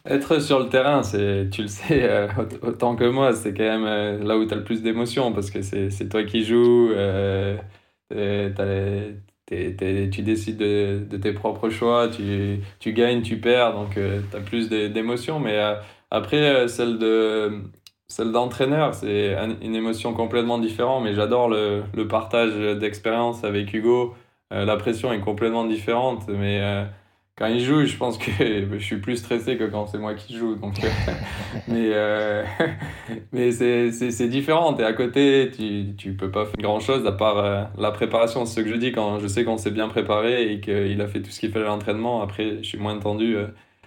Être 0.07 0.41
sur 0.41 0.59
le 0.61 0.69
terrain, 0.69 1.03
c'est, 1.03 1.49
tu 1.51 1.63
le 1.63 1.69
sais 1.69 2.03
euh, 2.05 2.29
autant 2.63 2.97
que 2.97 3.05
moi, 3.05 3.33
c'est 3.33 3.55
quand 3.55 3.65
même 3.65 3.87
euh, 3.87 4.19
là 4.23 4.37
où 4.37 4.45
tu 4.47 4.53
as 4.53 4.57
le 4.57 4.65
plus 4.65 4.83
d'émotion 4.83 5.33
parce 5.33 5.51
que 5.51 5.63
c'est, 5.63 5.91
c'est 5.91 6.09
toi 6.09 6.25
qui 6.25 6.45
joues, 6.45 6.91
euh, 6.93 7.57
tu 8.11 8.17
décides 10.23 10.57
de, 10.59 11.05
de, 11.09 11.17
tes 11.17 11.33
propres 11.33 11.71
choix, 11.71 12.09
tu, 12.09 12.61
tu 12.81 12.93
gagnes, 12.93 13.23
tu 13.23 13.39
perds, 13.41 13.75
donc 13.75 13.95
tu 13.95 14.37
as 14.37 14.41
plus 14.41 14.69
d'émotions. 14.69 15.41
Mais 15.41 15.59
après, 16.11 16.69
celle, 16.69 16.99
de, 16.99 17.63
celle 18.09 18.33
d'entraîneur, 18.33 18.95
c'est 18.95 19.35
une 19.63 19.75
émotion 19.75 20.13
complètement 20.15 20.59
différente, 20.59 21.05
mais 21.05 21.15
j'adore 21.15 21.49
le, 21.49 21.83
le 21.95 22.09
partage 22.09 22.55
d'expérience 22.79 23.45
avec 23.45 23.73
Hugo. 23.75 24.15
la 24.51 24.77
pression 24.77 25.13
est 25.13 25.21
complètement 25.21 25.65
différente, 25.65 26.29
mais 26.29 26.61
quand 27.37 27.47
il 27.47 27.61
joue, 27.61 27.85
je 27.85 27.97
pense 27.97 28.17
que 28.17 28.31
je 28.39 28.79
suis 28.79 28.99
plus 28.99 29.17
stressé 29.17 29.57
que 29.57 29.65
quand 29.65 29.87
c'est 29.87 29.99
moi 29.99 30.15
qui 30.15 30.37
joue. 30.37 30.55
Donc, 30.55 30.83
euh, 30.85 30.89
mais 31.69 31.91
euh, 31.93 32.45
mais 33.33 33.51
c'est 33.51 34.29
différent. 34.29 34.75
Tu 34.75 34.83
es 34.83 34.85
à 34.85 34.93
côté, 34.93 35.51
tu 35.51 36.09
ne 36.09 36.15
peux 36.15 36.31
pas 36.31 36.45
faire 36.45 36.57
grand-chose 36.59 37.07
à 37.07 37.13
part 37.13 37.39
euh, 37.39 37.65
la 37.77 37.91
préparation. 37.91 38.47
C'est 38.47 38.61
ce 38.61 38.65
que 38.65 38.71
je 38.71 38.77
dis 38.77 38.93
quand 38.93 39.19
je 39.19 39.27
sais 39.27 39.45
qu'on 39.45 39.59
s'est 39.59 39.73
bien 39.73 39.89
préparé 39.89 40.53
et 40.53 40.61
qu'il 40.61 41.01
a 41.01 41.09
fait 41.09 41.23
tout 41.23 41.31
ce 41.31 41.41
qu'il 41.41 41.51
fallait 41.51 41.65
à 41.65 41.69
l'entraînement. 41.69 42.23
Après, 42.23 42.59
je 42.63 42.69
suis 42.69 42.79
moins 42.79 42.99
tendu 42.99 43.37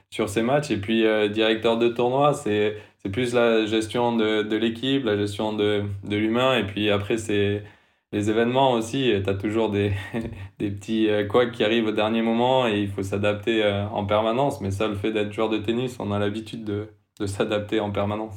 sur 0.09 0.27
ces 0.27 0.41
matchs. 0.41 0.71
Et 0.71 0.77
puis, 0.77 1.05
directeur 1.31 1.77
de 1.77 1.87
tournoi, 1.87 2.33
c'est 2.33 2.75
plus 3.13 3.33
la 3.33 3.65
gestion 3.65 4.17
de, 4.17 4.41
de 4.41 4.57
l'équipe, 4.57 5.05
la 5.05 5.15
gestion 5.15 5.53
de, 5.53 5.83
de 6.03 6.15
l'humain. 6.17 6.57
Et 6.57 6.65
puis 6.65 6.89
après, 6.89 7.17
c'est 7.17 7.63
les 8.11 8.29
événements 8.29 8.73
aussi, 8.73 9.11
tu 9.23 9.29
as 9.29 9.33
toujours 9.33 9.69
des, 9.69 9.91
des 10.59 10.71
petits 10.71 11.09
euh, 11.09 11.25
couacs 11.25 11.51
qui 11.51 11.63
arrivent 11.63 11.87
au 11.87 11.91
dernier 11.91 12.21
moment 12.21 12.67
et 12.67 12.81
il 12.81 12.89
faut 12.89 13.03
s'adapter 13.03 13.63
euh, 13.63 13.87
en 13.87 14.05
permanence. 14.05 14.61
Mais 14.61 14.71
ça, 14.71 14.87
le 14.87 14.95
fait 14.95 15.11
d'être 15.11 15.33
joueur 15.33 15.49
de 15.49 15.57
tennis, 15.57 15.97
on 15.99 16.11
a 16.11 16.19
l'habitude 16.19 16.63
de, 16.63 16.87
de 17.19 17.25
s'adapter 17.25 17.79
en 17.79 17.91
permanence. 17.91 18.35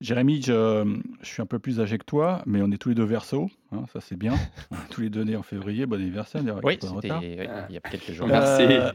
Jérémy, 0.00 0.42
je, 0.42 0.98
je, 1.22 1.26
suis 1.26 1.40
un 1.40 1.46
peu 1.46 1.58
plus 1.58 1.80
âgé 1.80 1.98
que 1.98 2.04
toi, 2.04 2.42
mais 2.46 2.60
on 2.62 2.70
est 2.70 2.78
tous 2.78 2.90
les 2.90 2.94
deux 2.94 3.04
verso, 3.04 3.48
hein, 3.72 3.84
ça 3.92 4.00
c'est 4.00 4.16
bien. 4.16 4.34
tous 4.90 5.00
les 5.00 5.08
deux 5.08 5.22
nés 5.22 5.36
en 5.36 5.42
février, 5.42 5.86
bon 5.86 6.00
anniversaire. 6.00 6.42
Oui, 6.62 6.78
oui, 6.82 7.10
il 7.22 7.74
y 7.74 7.76
a 7.76 7.80
quelques 7.80 8.12
jours. 8.12 8.26
Merci. 8.26 8.64
Euh, 8.64 8.90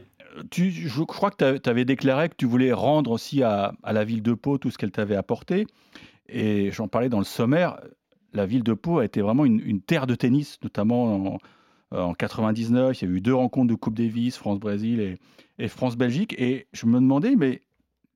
tu, 0.50 0.70
je 0.70 1.02
crois 1.02 1.30
que 1.30 1.58
tu 1.58 1.70
avais 1.70 1.84
déclaré 1.84 2.28
que 2.28 2.36
tu 2.36 2.46
voulais 2.46 2.72
rendre 2.72 3.10
aussi 3.10 3.42
à, 3.42 3.72
à 3.82 3.92
la 3.92 4.04
ville 4.04 4.22
de 4.22 4.34
Pau 4.34 4.58
tout 4.58 4.70
ce 4.70 4.78
qu'elle 4.78 4.92
t'avait 4.92 5.16
apporté. 5.16 5.66
Et 6.28 6.70
j'en 6.70 6.86
parlais 6.86 7.08
dans 7.08 7.18
le 7.18 7.24
sommaire 7.24 7.80
la 8.32 8.46
ville 8.46 8.62
de 8.62 8.74
Pau 8.74 8.98
a 8.98 9.04
été 9.04 9.20
vraiment 9.20 9.44
une, 9.44 9.80
terre 9.80 10.06
de 10.06 10.14
tennis, 10.14 10.58
notamment 10.62 11.34
en, 11.34 11.38
en, 11.96 12.14
99. 12.14 13.00
Il 13.00 13.08
y 13.08 13.12
a 13.12 13.14
eu 13.14 13.20
deux 13.20 13.34
rencontres 13.34 13.68
de 13.68 13.74
Coupe 13.74 13.94
Davis, 13.94 14.36
France-Brésil 14.36 15.18
et, 15.58 15.68
France-Belgique. 15.68 16.34
Et 16.38 16.66
je 16.72 16.86
me 16.86 16.94
demandais, 16.94 17.36
mais 17.36 17.62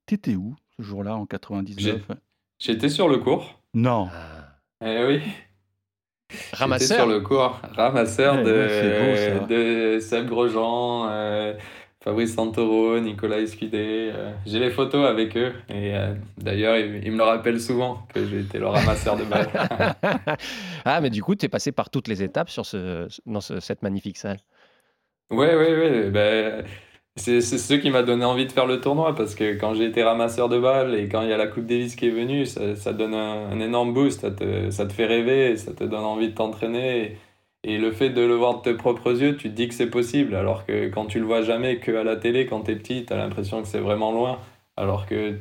t'étais 0.07 0.37
où 0.37 0.55
ce 0.77 0.83
jour-là 0.83 1.17
en 1.17 1.27
99 1.27 2.03
J'étais 2.59 2.89
sur 2.89 3.09
le 3.09 3.19
cours. 3.19 3.61
Non. 3.75 4.09
Eh 4.85 5.05
oui. 5.05 5.21
Ramasseur. 6.53 6.99
sur 6.99 7.07
le 7.07 7.21
cours, 7.21 7.61
ramasseur 7.75 8.39
eh 8.41 8.45
de, 8.45 9.47
de 9.47 10.01
Seb 10.01 10.27
Grosjean, 10.27 11.09
euh, 11.11 11.55
Fabrice 12.05 12.35
Santoro, 12.35 13.01
Nicolas 13.01 13.39
Escudé. 13.39 14.11
Euh, 14.15 14.31
j'ai 14.45 14.59
les 14.59 14.71
photos 14.71 15.07
avec 15.07 15.39
eux. 15.39 15.55
Et 15.71 15.97
euh, 15.97 16.15
d'ailleurs, 16.37 16.77
ils, 16.77 17.11
me 17.11 17.17
le 17.17 17.23
rappellent 17.23 17.61
souvent 17.61 18.07
que 18.13 18.27
j'ai 18.27 18.41
été 18.41 18.59
le 18.59 18.67
ramasseur 18.67 19.17
de 19.17 19.25
balles. 19.25 19.49
ah, 20.85 21.01
mais 21.01 21.09
du 21.09 21.23
coup, 21.23 21.35
tu 21.35 21.47
es 21.47 21.49
passé 21.49 21.73
par 21.73 21.89
toutes 21.89 22.07
les 22.07 22.23
étapes 22.23 22.51
sur 22.51 22.67
ce, 22.67 23.09
dans 23.25 23.41
cette 23.41 23.83
magnifique 23.83 24.19
salle? 24.19 24.37
Oui, 25.31 25.47
oui, 25.57 25.67
oui. 25.71 26.11
Ben, 26.11 26.67
c'est 27.17 27.41
ce 27.41 27.73
qui 27.73 27.89
m'a 27.89 28.03
donné 28.03 28.27
envie 28.27 28.45
de 28.45 28.53
faire 28.53 28.67
le 28.67 28.83
tournoi 28.83 29.15
parce 29.15 29.35
que 29.35 29.55
quand 29.55 29.73
j'ai 29.73 29.87
été 29.87 30.03
ramasseur 30.03 30.51
de 30.51 30.59
balles 30.59 30.95
et 30.95 31.09
quand 31.09 31.23
il 31.23 31.31
y 31.31 31.33
a 31.33 31.39
la 31.39 31.47
Coupe 31.47 31.65
Davis 31.65 31.97
qui 31.97 32.09
est 32.09 32.11
venue, 32.11 32.45
ça, 32.45 32.77
ça 32.77 32.93
donne 32.93 33.15
un, 33.15 33.59
énorme 33.61 33.95
boost. 33.95 34.21
Ça 34.21 34.31
te, 34.31 34.69
ça 34.69 34.85
te, 34.85 34.93
fait 34.93 35.07
rêver, 35.07 35.57
ça 35.57 35.73
te 35.73 35.85
donne 35.85 36.05
envie 36.05 36.29
de 36.29 36.35
t'entraîner. 36.35 37.17
Et 37.65 37.79
le 37.79 37.91
fait 37.93 38.11
de 38.11 38.21
le 38.23 38.35
voir 38.35 38.59
de 38.59 38.63
tes 38.63 38.75
propres 38.75 39.21
yeux, 39.21 39.37
tu 39.37 39.51
te 39.51 39.55
dis 39.55 39.69
que 39.69 39.75
c'est 39.75 39.91
possible. 39.91 40.35
Alors 40.37 40.65
que 40.67 40.89
quand 40.89 41.07
tu 41.07 41.19
le 41.19 41.27
vois 41.27 41.43
jamais 41.43 41.79
que 41.79 41.93
à 41.97 42.05
la 42.05 42.17
télé, 42.17 42.47
quand 42.47 42.63
tu 42.65 42.73
es 42.73 42.77
petit, 42.77 43.05
tu 43.07 43.13
as 43.13 43.17
l'impression 43.17 43.63
que 43.63 43.69
c'est 43.69 43.81
vraiment 43.81 44.13
loin. 44.13 44.39
Alors 44.77 45.07
que 45.07 45.33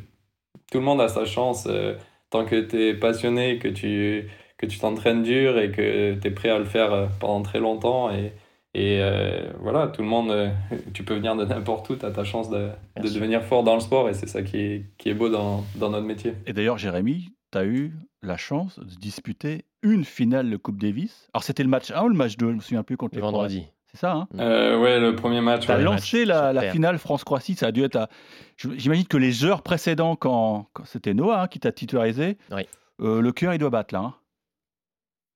tout 0.72 0.80
le 0.80 0.86
monde 0.86 1.02
a 1.02 1.08
sa 1.10 1.26
chance. 1.26 1.68
euh, 1.70 1.96
tant 2.30 2.46
que 2.46 2.60
tu 2.62 2.82
es 2.82 2.94
passionné, 2.96 3.60
que 3.60 3.68
tu 3.68 4.28
que 4.58 4.66
tu 4.66 4.80
t'entraînes 4.80 5.24
dur 5.24 5.60
et 5.60 5.72
que 5.72 6.16
tu 6.16 6.28
es 6.28 6.32
prêt 6.32 6.50
à 6.50 6.58
le 6.58 6.66
faire 6.66 6.94
euh, 6.94 7.08
pendant 7.20 7.42
très 7.44 7.60
longtemps. 7.60 8.12
Et, 8.12 8.34
et 8.74 9.00
euh, 9.02 9.52
voilà, 9.60 9.88
tout 9.88 10.02
le 10.02 10.08
monde, 10.08 10.32
euh, 10.32 10.50
tu 10.94 11.04
peux 11.04 11.14
venir 11.16 11.36
de 11.36 11.46
n'importe 11.46 11.90
où, 11.90 11.96
tu 11.96 12.06
as 12.06 12.12
ta 12.12 12.24
chance 12.24 12.50
de, 12.50 12.70
de 12.98 13.08
devenir 13.08 13.44
fort 13.44 13.64
dans 13.64 13.76
le 13.76 13.82
sport 13.82 14.10
et 14.10 14.14
c'est 14.14 14.28
ça 14.28 14.42
qui 14.42 14.58
est, 14.58 14.86
qui 14.98 15.10
est 15.10 15.14
beau 15.14 15.30
dans, 15.30 15.64
dans 15.76 15.90
notre 15.90 16.08
métier. 16.08 16.34
Et 16.48 16.54
d'ailleurs, 16.54 16.78
Jérémy, 16.80 17.30
tu 17.54 17.58
as 17.60 17.66
eu 17.66 17.94
la 18.22 18.38
chance 18.38 18.80
de 18.80 18.96
disputer 18.96 19.66
une 19.82 20.06
finale 20.06 20.50
de 20.50 20.58
Coupe 20.58 20.80
Davis. 20.80 21.28
Alors, 21.34 21.44
c'était 21.44 21.64
le 21.64 21.70
match 21.70 21.92
1 21.92 22.04
ou 22.04 22.10
le 22.10 22.16
match 22.16 22.38
2 22.38 22.50
Je 22.50 22.56
me 22.56 22.60
souviens 22.62 22.84
plus 22.84 22.98
contre 22.98 23.16
Le 23.16 23.22
les 23.22 23.26
vendredi. 23.26 23.58
Croates. 23.62 23.74
C'est 23.92 23.98
ça, 24.00 24.14
hein? 24.14 24.28
Euh, 24.40 24.80
ouais, 24.82 25.00
le 25.00 25.16
premier 25.16 25.40
match. 25.42 25.66
Tu 25.66 25.72
as 25.72 25.78
ouais. 25.78 25.84
lancé 25.84 26.26
la, 26.26 26.72
finale 26.72 26.98
France-Croatie, 26.98 27.54
ça 27.56 27.68
a 27.68 27.72
dû 27.72 27.84
être 27.84 27.96
à... 27.96 28.10
J'imagine 28.58 29.06
que 29.06 29.18
les 29.18 29.46
heures 29.46 29.62
précédentes, 29.62 30.18
quand, 30.20 30.68
quand 30.74 30.86
c'était 30.86 31.14
Noah 31.14 31.44
hein, 31.44 31.48
qui 31.48 31.60
t'a 31.60 31.72
titularisé, 31.72 32.38
Oui. 32.52 32.64
euh, 33.02 33.22
le 33.22 33.32
cœur, 33.32 33.54
il 33.54 33.60
doit 33.60 33.70
battre 33.70 33.94
là. 33.94 34.00
hein. 34.02 34.14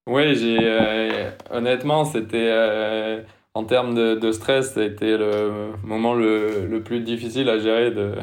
Oui, 0.07 0.35
j'ai 0.35 0.57
euh, 0.61 1.29
honnêtement, 1.51 2.05
c'était 2.05 2.49
euh, 2.49 3.21
en 3.53 3.65
termes 3.65 3.93
de, 3.93 4.15
de 4.15 4.31
stress, 4.31 4.73
c'était 4.73 5.17
le 5.17 5.73
moment 5.83 6.13
le, 6.15 6.65
le 6.65 6.81
plus 6.81 7.01
difficile 7.01 7.49
à 7.49 7.59
gérer 7.59 7.91
de, 7.91 8.15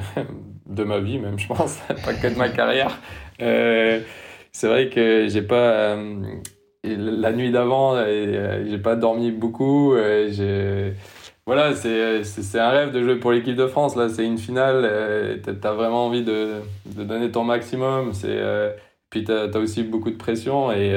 de 0.74 0.84
ma 0.84 0.98
vie, 1.00 1.18
même 1.18 1.38
je 1.38 1.46
pense, 1.48 1.78
pas 2.04 2.14
que 2.14 2.28
de 2.28 2.36
ma 2.36 2.48
carrière. 2.48 2.98
Euh, 3.40 4.00
c'est 4.52 4.68
vrai 4.68 4.88
que 4.90 5.28
j'ai 5.28 5.42
pas 5.42 5.94
euh, 5.96 6.20
la 6.84 7.32
nuit 7.32 7.50
d'avant, 7.50 7.94
euh, 7.96 8.64
j'ai 8.68 8.78
pas 8.78 8.96
dormi 8.96 9.32
beaucoup. 9.32 9.94
voilà, 11.46 11.74
c'est 11.74 12.58
un 12.58 12.70
rêve 12.70 12.90
de 12.92 13.02
jouer 13.02 13.16
pour 13.16 13.32
l'équipe 13.32 13.56
de 13.56 13.66
France. 13.66 13.96
Là, 13.96 14.08
c'est 14.08 14.24
une 14.24 14.38
finale. 14.38 15.40
t'as- 15.42 15.54
T'as 15.54 15.72
vraiment 15.72 16.06
envie 16.06 16.22
de, 16.24 16.60
de 16.86 17.04
donner 17.04 17.30
ton 17.30 17.44
maximum. 17.44 18.12
Puis 19.10 19.24
t'as 19.24 19.48
as 19.52 19.58
aussi 19.58 19.82
beaucoup 19.84 20.10
de 20.10 20.16
pression 20.16 20.72
et 20.72 20.96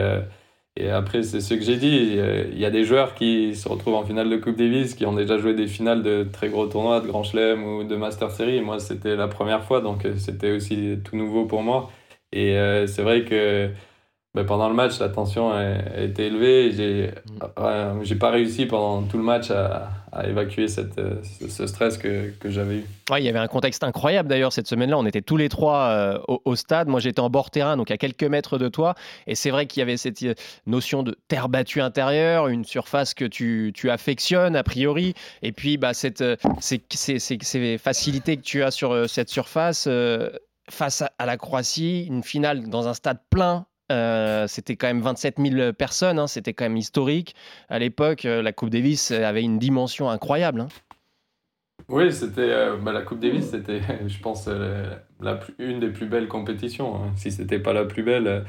et 0.79 0.89
après, 0.91 1.23
c'est 1.23 1.41
ce 1.41 1.53
que 1.55 1.61
j'ai 1.61 1.77
dit. 1.77 2.15
euh, 2.17 2.45
Il 2.51 2.59
y 2.59 2.65
a 2.65 2.69
des 2.69 2.83
joueurs 2.83 3.15
qui 3.15 3.55
se 3.55 3.67
retrouvent 3.67 3.95
en 3.95 4.05
finale 4.05 4.29
de 4.29 4.37
Coupe 4.37 4.55
Davis, 4.57 4.93
qui 4.95 5.05
ont 5.05 5.13
déjà 5.13 5.37
joué 5.37 5.53
des 5.53 5.67
finales 5.67 6.03
de 6.03 6.23
très 6.31 6.49
gros 6.49 6.67
tournois, 6.67 7.01
de 7.01 7.07
Grand 7.07 7.23
Chelem 7.23 7.63
ou 7.63 7.83
de 7.83 7.95
Master 7.95 8.31
Series. 8.31 8.61
Moi, 8.61 8.79
c'était 8.79 9.15
la 9.15 9.27
première 9.27 9.63
fois, 9.63 9.81
donc 9.81 10.05
euh, 10.05 10.15
c'était 10.17 10.51
aussi 10.51 10.99
tout 11.03 11.15
nouveau 11.17 11.45
pour 11.45 11.63
moi. 11.63 11.89
Et 12.31 12.57
euh, 12.57 12.87
c'est 12.87 13.01
vrai 13.01 13.25
que 13.25 13.71
ben, 14.37 14.45
pendant 14.45 14.69
le 14.69 14.75
match, 14.75 14.99
la 14.99 15.09
tension 15.09 15.49
a, 15.51 15.73
été 15.97 16.27
élevée. 16.27 16.71
J'ai 16.71 17.09
euh, 17.57 17.95
j'ai 18.03 18.13
pas 18.13 18.29
réussi 18.29 18.67
pendant 18.67 19.01
tout 19.01 19.17
le 19.17 19.23
match 19.23 19.49
à, 19.49 19.89
à 20.11 20.27
évacuer 20.27 20.67
cette, 20.67 20.99
euh, 20.99 21.15
ce, 21.49 21.65
stress 21.65 21.97
que, 21.97 22.29
que 22.39 22.51
j'avais 22.51 22.75
eu. 22.75 22.85
Il 23.17 23.23
y 23.23 23.29
avait 23.29 23.39
un 23.39 23.47
contexte 23.47 23.83
incroyable 23.83 24.29
d'ailleurs 24.29 24.53
cette 24.53 24.67
semaine-là. 24.67 24.95
On 24.99 25.07
était 25.07 25.23
tous 25.23 25.37
les 25.37 25.49
trois 25.49 25.87
euh, 25.87 26.19
au, 26.27 26.55
stade. 26.55 26.87
Moi, 26.87 26.99
j'étais 26.99 27.19
en 27.19 27.31
bord 27.31 27.49
terrain, 27.49 27.77
donc 27.77 27.89
à 27.89 27.97
quelques 27.97 28.25
mètres 28.25 28.59
de 28.59 28.67
toi. 28.67 28.93
Et 29.25 29.33
c'est 29.33 29.49
vrai 29.49 29.65
qu'il 29.65 29.79
y 29.79 29.83
avait 29.83 29.97
cette 29.97 30.23
notion 30.67 31.01
de 31.01 31.17
terre 31.27 31.49
battue 31.49 31.81
intérieure, 31.81 32.47
une 32.47 32.63
surface 32.63 33.15
que 33.15 33.25
tu, 33.25 33.71
tu 33.73 33.89
affectionnes 33.89 34.55
a 34.55 34.61
priori. 34.61 35.15
Et 35.41 35.51
puis, 35.51 35.77
bah, 35.77 35.95
cette, 35.95 36.23
ces, 36.59 36.79
ces- 36.91 37.77
facilités 37.79 38.37
que 38.37 38.43
tu 38.43 38.61
as 38.61 38.69
sur 38.69 39.09
cette 39.09 39.29
surface 39.29 39.89
face 40.69 41.03
à 41.17 41.25
la 41.25 41.37
Croatie, 41.37 42.05
une 42.05 42.21
finale 42.21 42.69
dans 42.69 42.87
un 42.87 42.93
stade 42.93 43.19
plein. 43.31 43.65
Euh, 43.91 44.47
c'était 44.47 44.75
quand 44.75 44.87
même 44.87 45.01
27 45.01 45.39
000 45.39 45.73
personnes, 45.73 46.19
hein, 46.19 46.27
c'était 46.27 46.53
quand 46.53 46.65
même 46.65 46.77
historique. 46.77 47.35
À 47.69 47.79
l'époque, 47.79 48.25
euh, 48.25 48.41
la 48.41 48.53
Coupe 48.53 48.69
Davis 48.69 49.11
avait 49.11 49.43
une 49.43 49.59
dimension 49.59 50.09
incroyable. 50.09 50.61
hein. 50.61 50.67
Oui, 51.89 52.11
c'était 52.11 52.41
euh, 52.41 52.77
bah, 52.77 52.91
la 52.91 53.01
Coupe 53.01 53.19
Davis, 53.19 53.49
c'était, 53.51 53.79
je 54.07 54.19
pense, 54.19 54.47
euh, 54.47 54.95
la 55.21 55.39
une 55.59 55.79
des 55.79 55.89
plus 55.89 56.05
belles 56.07 56.27
compétitions. 56.27 56.95
hein. 56.95 57.13
Si 57.15 57.31
c'était 57.31 57.59
pas 57.59 57.71
la 57.73 57.85
plus 57.85 58.03
belle, 58.03 58.27
euh, 58.27 58.41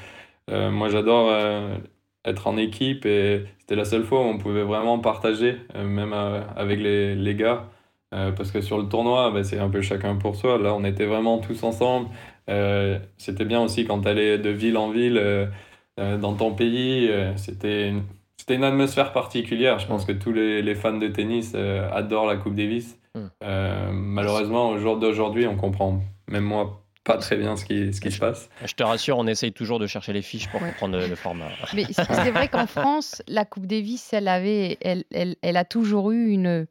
euh, 0.50 0.70
moi 0.70 0.88
j'adore 0.88 1.30
euh, 1.30 1.76
être 2.24 2.46
en 2.48 2.56
équipe 2.56 3.06
et 3.06 3.46
c'était 3.60 3.76
la 3.76 3.84
seule 3.84 4.04
fois 4.04 4.20
où 4.22 4.24
on 4.24 4.38
pouvait 4.38 4.64
vraiment 4.64 4.98
partager, 5.00 5.60
euh, 5.76 5.84
même 5.84 6.12
euh, 6.14 6.42
avec 6.56 6.80
les, 6.80 7.14
les 7.16 7.34
gars. 7.36 7.68
Euh, 8.14 8.32
parce 8.32 8.52
que 8.52 8.60
sur 8.62 8.78
le 8.78 8.88
tournoi, 8.88 9.30
bah, 9.32 9.44
c'est 9.44 9.58
un 9.58 9.70
peu 9.70 9.82
chacun 9.82 10.16
pour 10.16 10.36
soi. 10.36 10.58
Là, 10.58 10.74
on 10.74 10.84
était 10.84 11.06
vraiment 11.06 11.38
tous 11.38 11.62
ensemble. 11.64 12.08
Euh, 12.48 12.98
c'était 13.18 13.44
bien 13.44 13.60
aussi 13.62 13.84
quand 13.84 14.00
tu 14.02 14.08
allais 14.08 14.38
de 14.38 14.50
ville 14.50 14.76
en 14.76 14.90
ville 14.90 15.18
euh, 15.18 15.46
euh, 16.00 16.16
dans 16.16 16.34
ton 16.34 16.54
pays. 16.54 17.08
euh, 17.10 17.36
c'était 17.36 17.88
une, 17.90 18.02
c'était 18.36 18.54
une 18.54 18.64
atmosphère 18.64 19.12
particulière. 19.12 19.78
Je 19.78 19.86
pense 19.86 20.04
que 20.04 20.12
tous 20.12 20.32
les, 20.32 20.62
les 20.62 20.74
fans 20.74 20.96
de 20.96 21.08
tennis 21.08 21.52
euh, 21.54 21.90
adorent 21.92 22.26
la 22.26 22.36
Coupe 22.36 22.54
Davis. 22.54 22.98
Mm. 23.14 23.20
Euh, 23.44 23.90
malheureusement, 23.92 24.70
au 24.70 24.78
jour 24.78 24.98
d'aujourd'hui, 24.98 25.46
on 25.46 25.56
comprend, 25.56 26.00
même 26.28 26.44
moi, 26.44 26.82
pas 27.04 27.16
très 27.18 27.36
bien 27.36 27.56
ce 27.56 27.64
qui, 27.64 27.92
ce 27.92 28.00
qui 28.00 28.10
se 28.10 28.18
passe. 28.18 28.48
Je 28.64 28.72
te 28.74 28.82
rassure, 28.82 29.16
on 29.18 29.26
essaye 29.26 29.52
toujours 29.52 29.78
de 29.78 29.86
chercher 29.86 30.12
les 30.12 30.22
fiches 30.22 30.48
pour 30.48 30.60
Ouais. 30.62 30.68
comprendre 30.70 30.98
le, 30.98 31.06
le 31.06 31.14
format. 31.16 31.48
Mais 31.74 31.84
c'est 31.90 32.30
vrai 32.30 32.48
qu'en 32.48 32.66
France, 32.66 33.22
la 33.28 33.44
Coupe 33.44 33.66
Davis, 33.66 34.12
elle, 34.12 34.28
avait, 34.28 34.76
elle, 34.82 35.04
elle, 35.10 35.36
elle 35.42 35.56
a 35.56 35.64
toujours 35.64 36.10
eu 36.12 36.28
une, 36.28 36.66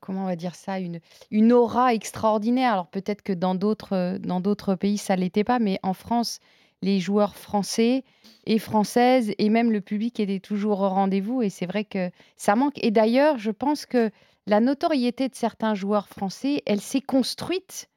comment 0.00 0.22
on 0.22 0.26
va 0.26 0.36
dire 0.36 0.54
ça, 0.54 0.78
une, 0.78 1.52
aura 1.52 1.94
extraordinaire. 1.94 2.72
Alors 2.72 2.86
peut-être 2.88 3.22
que 3.22 3.32
dans 3.32 3.54
d'autres, 3.54 4.18
dans 4.18 4.40
d'autres 4.40 4.74
pays, 4.74 4.98
ça 4.98 5.16
l'était 5.16 5.44
pas, 5.44 5.58
mais 5.58 5.78
en 5.82 5.94
France, 5.94 6.40
les 6.82 7.00
joueurs 7.00 7.36
français 7.36 8.04
et 8.46 8.58
françaises 8.58 9.32
et 9.38 9.48
même 9.48 9.72
le 9.72 9.80
public 9.80 10.20
étaient 10.20 10.40
toujours 10.40 10.80
au 10.80 10.88
rendez-vous. 10.88 11.42
Et 11.42 11.50
c'est 11.50 11.66
vrai 11.66 11.84
que 11.84 12.10
ça 12.36 12.54
manque. 12.56 12.78
Et 12.82 12.90
d'ailleurs, 12.90 13.38
je 13.38 13.50
pense 13.50 13.86
que 13.86 14.10
la 14.46 14.60
notoriété 14.60 15.28
de 15.28 15.34
certains 15.34 15.74
joueurs 15.74 16.08
français, 16.08 16.62
elle 16.66 16.80
s'est 16.80 17.00
construite 17.00 17.88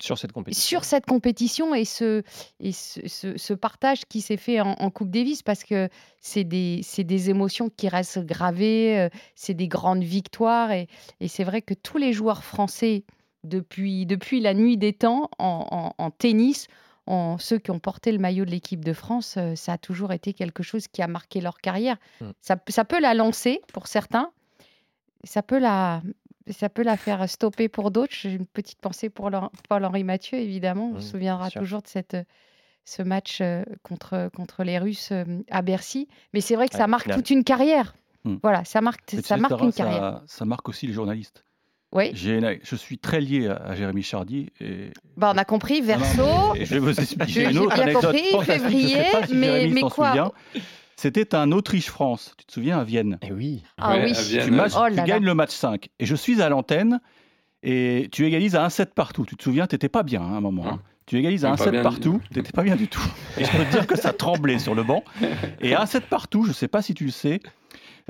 Sur 0.00 0.18
cette 0.18 0.32
compétition. 0.32 0.66
sur 0.68 0.84
cette 0.84 1.06
compétition 1.06 1.74
et 1.74 1.84
ce, 1.84 2.22
et 2.58 2.72
ce, 2.72 3.00
ce- 3.06 3.36
ce 3.36 3.52
partage 3.54 4.04
qui 4.06 4.20
s'est 4.20 4.36
fait 4.36 4.60
en, 4.60 4.72
en 4.72 4.90
Coupe 4.90 5.10
Davis 5.10 5.42
parce 5.42 5.64
que 5.64 5.88
c'est 6.20 6.44
des, 6.44 6.82
émotions 7.30 7.68
qui 7.70 7.88
restent 7.88 8.24
gravées, 8.24 8.98
euh, 8.98 9.08
c'est 9.34 9.54
des 9.54 9.68
grandes 9.68 10.02
victoires 10.04 10.72
et, 10.72 10.88
et 11.20 11.28
c'est 11.28 11.44
vrai 11.44 11.62
que 11.62 11.74
tous 11.74 11.98
les 11.98 12.12
joueurs 12.12 12.44
français 12.44 13.04
depuis, 13.44 14.06
depuis 14.06 14.40
la 14.40 14.54
nuit 14.54 14.76
des 14.76 14.92
temps 14.92 15.30
en, 15.38 15.66
en- 15.70 16.04
en 16.04 16.10
tennis, 16.10 16.66
en, 17.06 17.38
ceux 17.38 17.58
qui 17.58 17.70
ont 17.70 17.78
porté 17.78 18.12
le 18.12 18.18
maillot 18.18 18.44
de 18.44 18.50
l'équipe 18.50 18.84
de 18.84 18.92
France, 18.92 19.34
euh, 19.38 19.54
ça 19.56 19.72
a 19.72 19.78
toujours 19.78 20.12
été 20.12 20.32
quelque 20.34 20.62
chose 20.62 20.86
qui 20.88 21.02
a 21.02 21.06
marqué 21.08 21.40
leur 21.40 21.58
carrière. 21.58 21.96
Mm. 22.20 22.30
Ça, 22.40 22.56
ça 22.68 22.84
peut 22.84 23.00
la 23.00 23.14
lancer 23.14 23.60
pour 23.72 23.86
certains, 23.86 24.30
ça 25.24 25.42
peut 25.42 25.58
la, 25.58 26.02
ça 26.52 26.68
peut 26.68 26.82
la 26.82 26.96
faire 26.96 27.28
stopper 27.28 27.68
pour 27.68 27.90
d'autres. 27.90 28.12
J'ai 28.12 28.32
une 28.32 28.46
petite 28.46 28.80
pensée 28.80 29.10
pour 29.10 29.30
Paul-Henri 29.68 30.04
Mathieu, 30.04 30.38
évidemment. 30.38 30.92
On 30.94 31.00
se 31.00 31.10
souviendra 31.10 31.50
toujours 31.50 31.82
de 31.82 31.88
cette, 31.88 32.16
ce 32.84 33.02
match 33.02 33.38
euh, 33.40 33.62
contre, 33.82 34.30
contre 34.34 34.64
les 34.64 34.78
Russes 34.78 35.10
euh, 35.12 35.24
à 35.50 35.62
Bercy. 35.62 36.08
Mais 36.34 36.40
c'est 36.40 36.56
vrai 36.56 36.68
que 36.68 36.74
Ouais, 36.74 36.80
ça 36.80 36.86
marque 36.86 37.04
finale. 37.04 37.18
toute 37.18 37.30
une 37.30 37.44
carrière. 37.44 37.94
Mm. 38.24 38.36
Voilà, 38.42 38.64
ça 38.64 38.80
marque, 38.80 39.00
ça 39.10 39.20
sais, 39.22 39.36
marque 39.36 39.52
Sarah, 39.52 39.64
une 39.64 39.72
carrière. 39.72 40.22
Ça, 40.26 40.44
marque 40.44 40.68
aussi 40.68 40.86
les 40.86 40.92
journalistes. 40.92 41.44
Oui, 41.92 42.12
je 42.14 42.76
suis 42.76 42.98
très 42.98 43.20
lié 43.20 43.48
à, 43.48 43.74
Jérémy 43.74 44.02
Chardy. 44.04 44.50
Et... 44.60 44.92
bah, 45.16 45.32
on 45.34 45.38
a 45.38 45.44
compris, 45.44 45.80
non, 45.80 45.86
verso. 45.86 46.22
mais 46.54 46.64
je 46.64 46.74
vais 46.74 46.78
vous 46.78 47.00
expliquer 47.00 47.44
une 47.50 47.58
autre 47.58 47.74
bien 47.74 47.82
anecdote 47.82 48.16
compris, 48.30 48.44
février, 48.44 49.02
mais- 49.34 49.68
mais 49.68 49.80
quoi. 49.80 50.32
C'était 51.02 51.34
un 51.34 51.50
Autriche-France, 51.50 52.34
tu 52.36 52.44
te 52.44 52.52
souviens, 52.52 52.78
à 52.78 52.84
Vienne? 52.84 53.18
Et 53.22 53.32
oui. 53.32 53.62
Ah 53.78 53.92
Ouais, 53.94 54.04
oui. 54.04 54.12
Vienne, 54.28 54.44
Tu, 54.44 54.50
matches- 54.50 54.74
Oh 54.76 54.84
tu 54.90 54.96
là 54.96 54.96
là. 54.96 55.02
gagnes 55.04 55.24
le 55.24 55.32
match 55.32 55.52
5. 55.52 55.88
Et 55.98 56.04
je 56.04 56.14
suis 56.14 56.42
à 56.42 56.50
l'antenne 56.50 57.00
et 57.62 58.08
tu 58.12 58.26
égalises 58.26 58.54
à 58.54 58.66
1-7 58.66 58.92
partout. 58.94 59.24
Tu 59.24 59.34
te 59.34 59.42
souviens, 59.42 59.66
tu 59.66 59.76
n'étais 59.76 59.88
pas 59.88 60.02
bien 60.02 60.20
hein, 60.20 60.34
à 60.34 60.36
un 60.36 60.40
moment. 60.42 60.66
hein? 60.66 60.72
Hum. 60.74 60.78
Tu 61.06 61.16
égalises 61.16 61.46
à 61.46 61.48
Hum, 61.48 61.54
1 61.54 61.56
pas 61.56 61.64
7 61.64 61.72
bien 61.72 61.82
partout, 61.82 62.20
tu 62.30 62.38
n'étais 62.38 62.52
pas 62.52 62.62
bien 62.64 62.76
du 62.76 62.86
tout. 62.86 63.02
Et 63.38 63.44
je 63.46 63.50
peux 63.50 63.64
te 63.64 63.70
dire 63.70 63.86
que 63.86 63.96
ça 63.96 64.12
tremblait 64.12 64.58
sur 64.58 64.74
le 64.74 64.82
banc. 64.82 65.02
Et 65.62 65.74
à 65.74 65.80
1 65.80 65.86
7 65.86 66.04
partout, 66.04 66.42
je 66.44 66.48
ne 66.50 66.52
sais 66.54 66.68
pas 66.68 66.82
si 66.82 66.92
tu 66.92 67.06
le 67.06 67.10
sais, 67.12 67.40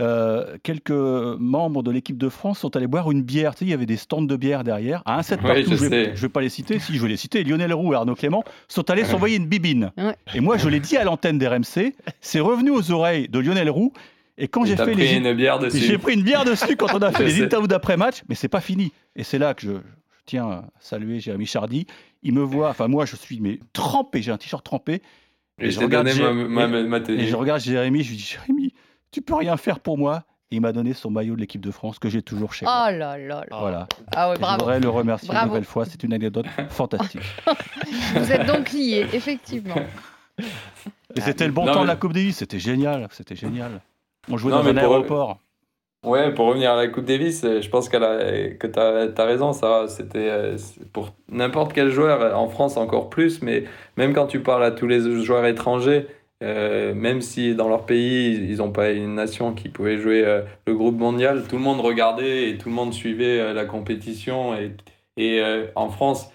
euh, 0.01 0.57
quelques 0.63 0.91
membres 0.91 1.83
de 1.83 1.91
l'équipe 1.91 2.17
de 2.19 2.29
France 2.29 2.59
sont 2.61 2.75
allés 2.77 2.87
boire 2.87 3.11
une 3.11 3.23
bière. 3.23 3.55
Tu 3.55 3.61
sais, 3.61 3.65
il 3.67 3.71
y 3.71 3.75
avait 3.75 3.87
des 3.87 3.97
stands 3.97 4.23
de 4.23 4.37
bière 4.37 4.65
derrière. 4.65 5.03
À 5.05 5.19
1 5.19 5.23
7 5.23 5.41
Oui, 5.43 5.47
partout, 5.47 5.71
je 5.71 5.77
je 5.77 5.85
ne 5.85 6.17
vais, 6.17 6.29
pas 6.29 6.41
les 6.41 6.49
citer. 6.49 6.79
Si, 6.79 6.97
je 6.97 7.03
vais 7.03 7.09
les 7.09 7.17
citer. 7.17 7.45
Lionel 7.45 7.73
Roux 7.75 7.93
et 7.93 7.97
Arnaud 7.97 8.15
Clément 8.15 8.43
sont 8.69 8.89
allés 8.91 9.05
s'envoyer 9.05 9.37
une 9.37 9.47
bibine. 9.47 9.93
Ouais. 9.97 10.15
Et 10.35 10.41
moi, 10.41 10.57
je 10.57 10.69
l'ai 10.69 10.81
dit 10.81 10.97
à 10.97 11.05
l'antenne 11.05 11.39
d'RMC. 11.39 11.95
C'est 12.21 12.41
revenu 12.41 12.71
aux 12.71 12.91
oreilles 12.91 13.29
de 13.29 13.39
Lionel 13.39 13.71
Roux. 13.71 13.93
Et 14.39 14.49
quand 14.49 14.65
j'ai 14.65 14.75
fait 14.77 14.85
pris 14.93 14.95
les 14.95 15.13
une 15.17 15.35
bière 15.35 15.59
dessus. 15.59 15.79
J'ai 15.79 15.99
pris 15.99 16.15
une 16.15 16.23
bière 16.23 16.45
dessus 16.47 16.75
quand 16.77 16.95
on 16.95 17.03
a 17.03 17.13
fait 17.13 17.25
les 17.25 17.43
interviews 17.43 17.69
d'après-match, 17.69 18.23
mais 18.29 18.35
c'est 18.35 18.49
pas 18.49 18.63
fini. 18.63 18.91
Et 19.15 19.23
c'est 19.23 19.39
là 19.39 19.53
que 19.53 19.61
je, 19.61 19.73
je 19.73 19.79
tiens 20.25 20.47
à 20.49 20.65
saluer 20.81 21.21
Jérémy 21.21 21.45
Chardy. 21.45 21.87
Il 22.23 22.33
me 22.33 22.43
voit, 22.43 22.71
enfin 22.71 22.89
moi 22.89 23.05
je 23.05 23.17
suis 23.17 23.39
mais 23.41 23.61
trempé, 23.75 24.23
j'ai 24.23 24.31
un 24.33 24.39
t-shirt 24.39 24.65
trempé. 24.65 25.03
Et 25.59 25.67
Et 25.67 25.71
je 25.71 25.81
regarde 25.81 26.09
ma, 26.19 26.67
ma, 26.67 26.79
et- 26.79 26.85
ma 26.85 26.97
Et 26.99 27.03
tenue. 27.03 27.27
je 27.27 27.37
regarde 27.37 27.61
Jérémy, 27.61 28.03
je 28.03 28.11
lui 28.11 28.17
dis 28.17 28.23
Jérémy, 28.23 28.73
tu 29.13 29.23
peux 29.23 29.35
rien 29.35 29.57
faire 29.57 29.81
pour 29.81 29.99
moi. 29.99 30.25
Et 30.53 30.57
il 30.57 30.61
m'a 30.63 30.73
donné 30.73 30.95
son 30.95 31.11
maillot 31.13 31.37
de 31.37 31.41
l'équipe 31.41 31.61
de 31.61 31.71
France 31.71 32.01
que 32.01 32.09
j'ai 32.09 32.23
toujours 32.23 32.53
chez 32.53 32.67
Oh 32.67 32.71
moi. 32.73 32.91
là 32.91 33.17
là 33.17 33.45
là. 33.49 33.57
Voilà. 33.61 33.87
Ah 34.17 34.27
ouais, 34.29 34.33
Et 34.35 34.37
je 34.37 34.41
bravo. 34.41 34.59
voudrais 34.65 34.81
le 34.81 34.89
remercier 34.89 35.29
une 35.29 35.35
Bravo. 35.35 35.47
nouvelle 35.51 35.65
fois. 35.65 35.85
C'est 35.85 36.03
une 36.03 36.13
anecdote 36.13 36.47
fantastique. 36.71 37.21
Vous 38.17 38.33
êtes 38.33 38.47
donc 38.47 38.73
liés, 38.73 39.07
effectivement. 39.13 39.77
Et 41.15 41.21
c'était 41.21 41.47
le 41.47 41.53
bon 41.53 41.67
Non, 41.67 41.73
temps 41.75 41.83
de 41.83 41.87
la 41.89 41.95
Coupe 41.97 42.13
Davis, 42.15 42.39
c'était 42.39 42.59
génial, 42.59 43.07
c'était 43.13 43.37
génial. 43.37 43.81
On 44.29 44.37
jouait 44.37 44.51
Non, 44.51 44.63
dans 44.65 44.69
un 44.71 44.75
pour- 44.75 44.81
aéroport. 44.83 45.39
Ouais, 46.05 46.33
pour 46.33 46.47
revenir 46.47 46.73
à 46.73 46.77
la 46.77 46.89
Coupe 46.89 47.05
Davis, 47.05 47.45
euh, 47.45 47.61
je 47.61 47.69
pense 47.69 47.89
qu'elle 47.89 48.03
a- 48.05 48.51
que 48.55 48.67
tu 48.67 48.79
as, 48.79 49.25
raison, 49.25 49.53
Sarah. 49.53 49.87
C'était 49.87 50.31
euh, 50.31 50.57
pour 50.93 51.11
n'importe 51.29 51.75
quel 51.75 51.91
joueur, 51.91 52.23
euh, 52.23 52.35
en 52.35 52.49
France 52.49 52.77
encore 52.77 53.11
plus, 53.11 53.43
mais 53.43 53.65
même 53.97 54.15
quand 54.15 54.27
tu 54.27 54.41
parles 54.41 54.65
à 54.65 54.71
tous 54.71 54.87
les 54.87 55.23
joueurs 55.23 55.45
étrangers, 55.45 56.07
euh, 56.43 56.95
même 56.95 57.21
si 57.21 57.55
dans 57.55 57.69
leur 57.69 57.85
pays, 57.85 58.35
ils 58.51 58.57
n'ont 58.59 58.73
pas 58.73 58.91
une 58.91 59.15
nation 59.15 59.53
qui 59.53 59.69
pouvait 59.69 59.99
jouer 59.99 60.25
euh, 60.25 60.43
le 60.67 60.75
groupe 60.75 60.99
mondial, 60.99 61.45
tout 61.49 61.57
le 61.57 61.63
monde 61.63 61.81
regardait 61.81 62.49
et 62.51 62.57
tout 62.59 62.69
le 62.71 62.75
monde 62.75 62.95
suivait 62.95 63.41
euh, 63.41 63.53
la 63.53 63.65
compétition. 63.67 64.55
Et, 65.17 65.43
en 65.75 65.91
France, 65.91 66.33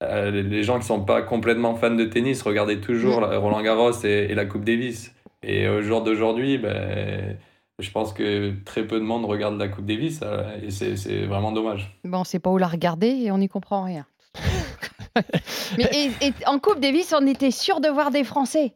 les- 0.00 0.62
gens 0.62 0.78
qui 0.78 0.86
sont 0.86 1.04
pas 1.04 1.20
complètement 1.20 1.74
fans 1.74 1.90
de 1.94 2.04
tennis 2.04 2.40
regardaient 2.42 2.80
toujours 2.80 3.20
la- 3.20 3.36
Roland 3.36 3.60
Garros 3.62 3.92
et, 4.04 4.34
la 4.34 4.46
Coupe 4.46 4.64
Davis. 4.64 5.14
Et 5.42 5.68
au 5.68 5.82
jour 5.82 6.02
d'aujourd'hui, 6.02 6.56
ben, 6.56 7.36
je 7.78 7.90
pense 7.90 8.14
que 8.14 8.54
très 8.64 8.86
peu 8.86 8.98
de 8.98 9.04
monde 9.04 9.26
regarde 9.26 9.58
la 9.58 9.68
Coupe 9.68 9.84
Davis 9.84 10.20
et 10.62 10.70
c'est 10.70 11.26
vraiment 11.26 11.52
dommage. 11.52 11.94
Bon, 12.04 12.20
on 12.20 12.24
sait 12.24 12.38
pas 12.38 12.48
où 12.50 12.56
la 12.56 12.68
regarder 12.68 13.08
et 13.08 13.30
on 13.30 13.38
n'y 13.38 13.48
comprend 13.48 13.82
rien. 13.84 14.06
Mais 15.76 15.88
et 16.22 16.32
en 16.46 16.58
Coupe 16.58 16.80
Davis, 16.80 17.12
on 17.18 17.26
était 17.26 17.50
sûr 17.50 17.80
de 17.80 17.88
voir 17.88 18.10
des 18.10 18.24
Français. 18.24 18.72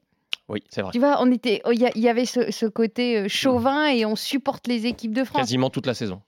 Oui, 0.48 0.62
c'est 0.70 0.82
vrai. 0.82 0.92
Tu 0.92 0.98
vois, 1.00 1.16
on 1.20 1.30
était, 1.32 1.60
il 1.72 1.80
y, 1.80 1.86
a- 1.86 1.92
il 1.96 2.02
y 2.02 2.08
avait 2.08 2.24
ce, 2.24 2.50
ce 2.52 2.66
côté 2.66 3.18
euh, 3.18 3.28
chauvin 3.28 3.86
et 3.88 4.06
on 4.06 4.14
supporte 4.16 4.66
les 4.68 4.86
équipes 4.86 5.12
de 5.14 5.24
France. 5.24 5.40
Quasiment 5.40 5.70
toute 5.70 5.86
la 5.86 5.94
saison. 5.94 6.22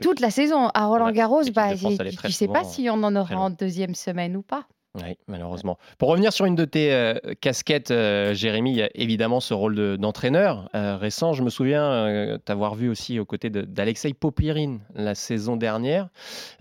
Toute 0.00 0.20
la 0.20 0.30
saison. 0.30 0.68
À 0.74 0.86
Roland 0.86 1.10
Garros, 1.10 1.42
bah, 1.54 1.74
France, 1.76 1.94
tu 2.10 2.16
tu 2.16 2.32
sais 2.32 2.46
pas 2.48 2.64
si 2.64 2.88
on 2.90 3.02
en 3.02 3.16
aura 3.16 3.34
en 3.36 3.50
deuxième 3.50 3.94
semaine 3.94 4.36
ou 4.36 4.42
pas. 4.42 4.66
Oui, 4.94 5.16
malheureusement. 5.26 5.78
Pour 5.96 6.10
revenir 6.10 6.34
sur 6.34 6.44
une 6.44 6.54
de 6.54 6.66
tes 6.66 6.92
euh, 6.92 7.14
casquettes, 7.40 7.90
euh, 7.90 8.34
Jérémy, 8.34 8.72
il 8.72 8.76
y 8.76 8.82
a 8.82 8.90
évidemment 8.94 9.40
ce 9.40 9.54
rôle 9.54 9.74
de- 9.74 9.96
d'entraîneur 9.96 10.68
euh, 10.74 10.98
récent. 10.98 11.32
Je 11.32 11.42
me 11.42 11.48
souviens 11.48 12.38
t'avoir 12.44 12.74
vu 12.74 12.90
aussi 12.90 13.18
aux 13.18 13.24
côtés 13.24 13.48
d'Alexei 13.48 14.12
Popirine 14.12 14.80
la 14.94 15.14
saison 15.14 15.56
dernière. 15.56 16.10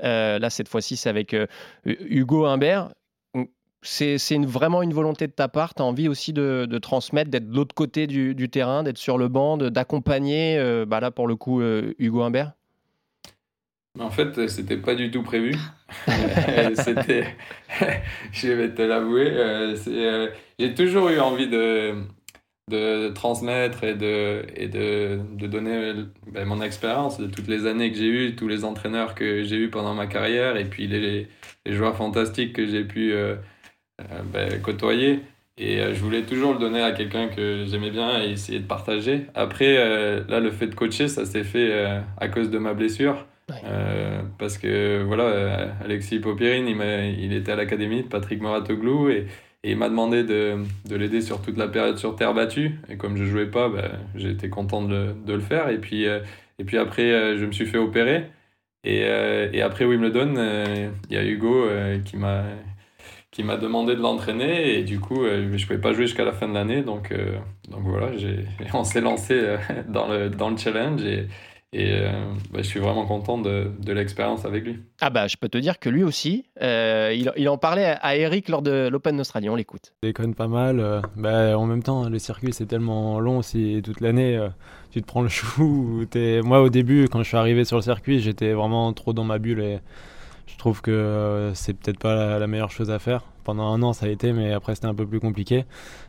Là, 0.01 0.49
cette 0.49 0.69
fois-ci, 0.69 0.95
c'est 0.95 1.09
avec 1.09 1.35
Hugo 1.85 2.45
Humbert. 2.45 2.93
C'est 3.83 4.17
une- 4.31 4.45
vraiment 4.45 4.81
une 4.83 4.93
volonté 4.93 5.27
de 5.27 5.31
ta 5.31 5.47
part. 5.47 5.73
Tu 5.75 5.81
as 5.81 5.85
envie 5.85 6.07
aussi 6.07 6.33
de, 6.33 6.65
de 6.69 6.77
transmettre, 6.77 7.29
d'être 7.31 7.49
de 7.49 7.55
l'autre 7.55 7.73
côté 7.75 8.05
du, 8.07 8.35
du 8.35 8.49
terrain, 8.49 8.83
d'être 8.83 8.97
sur 8.97 9.17
le 9.17 9.27
banc, 9.27 9.57
d'accompagner, 9.57 10.57
euh, 10.57 10.85
bah 10.85 10.99
là, 10.99 11.09
pour 11.11 11.27
le 11.27 11.35
coup, 11.35 11.61
euh, 11.61 11.93
Hugo 11.99 12.21
Humbert? 12.21 12.53
En 13.99 14.09
fait, 14.09 14.47
c'était 14.47 14.77
pas 14.77 14.95
du 14.95 15.11
tout 15.11 15.21
prévu. 15.23 15.53
c'était, 16.75 17.35
je 18.31 18.47
vais 18.49 18.73
te 18.73 18.81
l'avouer, 18.81 19.29
euh, 19.31 19.75
euh, 19.87 20.29
j'ai 20.59 20.73
toujours 20.73 21.09
eu 21.09 21.19
envie 21.19 21.47
de, 21.49 21.95
de 22.69 23.09
transmettre 23.09 23.83
et 23.83 23.95
de, 23.95 24.45
et 24.55 24.67
de, 24.69 25.19
de 25.35 25.47
donner 25.47 25.75
euh, 25.75 26.05
ben, 26.27 26.45
mon 26.47 26.61
expérience 26.61 27.19
de 27.19 27.27
toutes 27.27 27.47
les 27.47 27.65
années 27.67 27.91
que 27.91 27.97
j'ai 27.97 28.07
eues, 28.07 28.35
tous 28.35 28.47
les 28.47 28.65
entraîneurs 28.65 29.15
que 29.15 29.43
j'ai 29.43 29.57
eus 29.57 29.69
pendant 29.71 29.95
ma 29.95 30.07
carrière 30.07 30.57
et 30.57 30.65
puis 30.65 30.87
les, 30.87 31.27
les 31.65 31.73
joueurs 31.73 31.97
fantastiques 31.97 32.53
que 32.53 32.67
j'ai 32.67 32.85
pu 32.85 33.13
euh, 33.13 33.35
euh, 33.35 33.37
ben, 34.33 34.61
côtoyer. 34.61 35.19
Et 35.57 35.79
euh, 35.79 35.93
je 35.93 35.99
voulais 35.99 36.23
toujours 36.23 36.53
le 36.53 36.59
donner 36.59 36.81
à 36.81 36.91
quelqu'un 36.91 37.27
que 37.27 37.65
j'aimais 37.67 37.91
bien 37.91 38.23
et 38.23 38.31
essayer 38.31 38.59
de 38.59 38.65
partager. 38.65 39.25
Après, 39.35 39.75
euh, 39.77 40.21
là, 40.27 40.39
le 40.39 40.49
fait 40.49 40.67
de 40.67 40.75
coacher, 40.75 41.07
ça 41.07 41.25
s'est 41.25 41.43
fait 41.43 41.69
euh, 41.71 41.99
à 42.17 42.27
cause 42.29 42.49
de 42.49 42.57
ma 42.57 42.73
blessure. 42.73 43.27
Euh, 43.65 44.21
parce 44.39 44.57
que 44.57 45.03
voilà, 45.03 45.23
euh, 45.23 45.67
Alexis 45.83 46.19
Popirine, 46.19 46.67
il, 46.67 47.19
il 47.19 47.33
était 47.33 47.51
à 47.51 47.57
l'académie 47.57 48.03
de 48.03 48.07
Patrick 48.07 48.41
Moratoglou 48.41 49.09
et, 49.09 49.27
et 49.63 49.71
il 49.71 49.77
m'a 49.77 49.89
demandé 49.89 50.23
de, 50.23 50.55
de 50.89 50.95
l'aider 50.95 51.19
sur 51.19 51.41
toute 51.41 51.57
la 51.57 51.67
période 51.67 51.97
sur 51.97 52.15
terre 52.15 52.33
battue. 52.33 52.79
Et 52.89 52.95
comme 52.95 53.17
je 53.17 53.25
jouais 53.25 53.47
pas, 53.47 53.69
j'ai 54.15 54.29
été 54.31 54.47
content 54.49 54.81
de, 54.83 54.95
le- 54.95 55.15
de 55.27 55.33
le 55.33 55.41
faire. 55.41 55.67
Et 55.69 55.79
puis, 55.79 56.07
euh, 56.07 56.19
et 56.59 56.63
puis 56.63 56.77
après, 56.77 57.11
euh, 57.11 57.37
je 57.37 57.45
me 57.45 57.51
suis 57.51 57.65
fait 57.65 57.77
opérer. 57.77 58.27
Et, 58.85 59.01
euh, 59.03 59.49
et 59.51 59.61
après 59.61 59.85
Wimbledon, 59.85 60.33
euh, 60.37 60.89
il 61.09 61.15
y 61.15 61.19
a 61.19 61.23
Hugo 61.25 61.65
euh, 61.65 61.99
qui 61.99 62.15
m'a 62.17 62.43
qui 63.31 63.43
m'a 63.43 63.55
demandé 63.57 63.95
de 63.95 64.01
l'entraîner 64.01 64.77
et 64.77 64.83
du 64.83 64.99
coup 64.99 65.23
euh, 65.23 65.57
je 65.57 65.65
pouvais 65.65 65.79
pas 65.79 65.93
jouer 65.93 66.05
jusqu'à 66.05 66.25
la 66.25 66.33
fin 66.33 66.47
de 66.49 66.53
l'année 66.53 66.81
donc 66.83 67.11
euh, 67.11 67.37
donc 67.69 67.81
voilà 67.83 68.15
j'ai 68.17 68.45
on 68.73 68.83
s'est 68.83 69.01
lancé 69.01 69.33
euh, 69.35 69.57
dans 69.87 70.07
le 70.07 70.29
dans 70.29 70.49
le 70.49 70.57
challenge 70.57 71.01
et 71.03 71.27
et 71.73 71.89
euh, 71.93 72.11
bah, 72.51 72.59
je 72.61 72.67
suis 72.67 72.81
vraiment 72.81 73.05
content 73.05 73.37
de, 73.37 73.71
de 73.79 73.93
l'expérience 73.93 74.43
avec 74.43 74.65
lui. 74.65 74.79
Ah 74.99 75.09
bah, 75.09 75.27
je 75.29 75.37
peux 75.37 75.47
te 75.47 75.57
dire 75.57 75.79
que 75.79 75.87
lui 75.87 76.03
aussi, 76.03 76.43
euh, 76.61 77.13
il, 77.15 77.31
il 77.37 77.47
en 77.47 77.57
parlait 77.57 77.85
à, 77.85 77.93
à 77.93 78.17
Eric 78.17 78.49
lors 78.49 78.61
de 78.61 78.89
l'Open 78.91 79.15
d'Australie. 79.15 79.47
On 79.49 79.55
l'écoute. 79.55 79.93
déconne 80.03 80.35
pas 80.35 80.49
mal. 80.49 80.81
euh, 80.81 80.99
bah, 81.15 81.57
en 81.57 81.65
même 81.65 81.81
temps, 81.81 82.09
le 82.09 82.19
circuit 82.19 82.51
c'est 82.51 82.65
tellement 82.65 83.21
long 83.21 83.41
si 83.41 83.81
toute 83.85 84.01
l'année 84.01 84.35
euh, 84.35 84.49
tu 84.91 85.01
te 85.01 85.07
prends 85.07 85.21
le 85.21 85.29
chou. 85.55 86.03
t'es- 86.11 86.41
Moi 86.41 86.61
au 86.61 86.67
début, 86.67 87.07
quand 87.09 87.19
je 87.23 87.27
suis 87.29 87.37
arrivé 87.37 87.63
sur 87.63 87.77
le 87.77 87.83
circuit, 87.83 88.19
j'étais 88.19 88.51
vraiment 88.51 88.91
trop 88.91 89.13
dans 89.13 89.23
ma 89.23 89.39
bulle 89.39 89.61
et 89.61 89.79
je 90.47 90.57
trouve 90.57 90.81
que 90.81 90.91
euh, 90.91 91.53
c'est 91.53 91.73
peut-être 91.73 91.99
pas 91.99 92.15
la, 92.15 92.39
la 92.39 92.47
meilleure 92.47 92.71
chose 92.71 92.91
à 92.91 92.99
faire. 92.99 93.23
Pendant 93.43 93.73
un 93.73 93.81
an 93.83 93.93
ça 93.93 94.05
a 94.05 94.09
été, 94.09 94.33
mais 94.33 94.53
après 94.53 94.75
c'était 94.75 94.87
un 94.87 94.95
peu 94.95 95.07
plus 95.07 95.19
compliqué. 95.19 95.65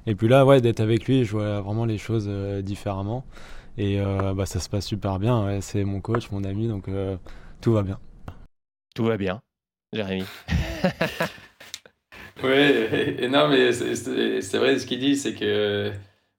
Et 0.06 0.14
puis 0.14 0.28
là, 0.28 0.44
ouais, 0.46 0.60
d'être 0.60 0.80
avec 0.80 1.06
lui, 1.06 1.24
je 1.24 1.32
vois 1.32 1.60
vraiment 1.60 1.84
les 1.86 1.98
choses 1.98 2.26
euh, 2.28 2.62
différemment. 2.62 3.24
Et 3.78 4.00
euh, 4.00 4.34
bah, 4.34 4.46
ça 4.46 4.60
se 4.60 4.68
passe 4.68 4.86
super 4.86 5.18
bien. 5.18 5.46
ouais, 5.46 5.60
C'est 5.62 5.84
mon 5.84 6.00
coach, 6.00 6.30
mon 6.30 6.44
ami, 6.44 6.68
donc 6.68 6.88
euh, 6.88 7.16
tout 7.60 7.72
va 7.72 7.82
bien. 7.82 7.98
Tout 8.94 9.04
va 9.04 9.16
bien, 9.16 9.40
Jérémy. 9.92 10.24
Oui, 12.42 12.50
et, 12.50 13.24
et 13.24 13.28
non, 13.28 13.48
mais 13.48 13.72
c'est- 13.72 14.58
vrai 14.58 14.78
ce 14.78 14.86
qu'il 14.86 14.98
dit, 14.98 15.16
c'est 15.16 15.34
que 15.34 15.92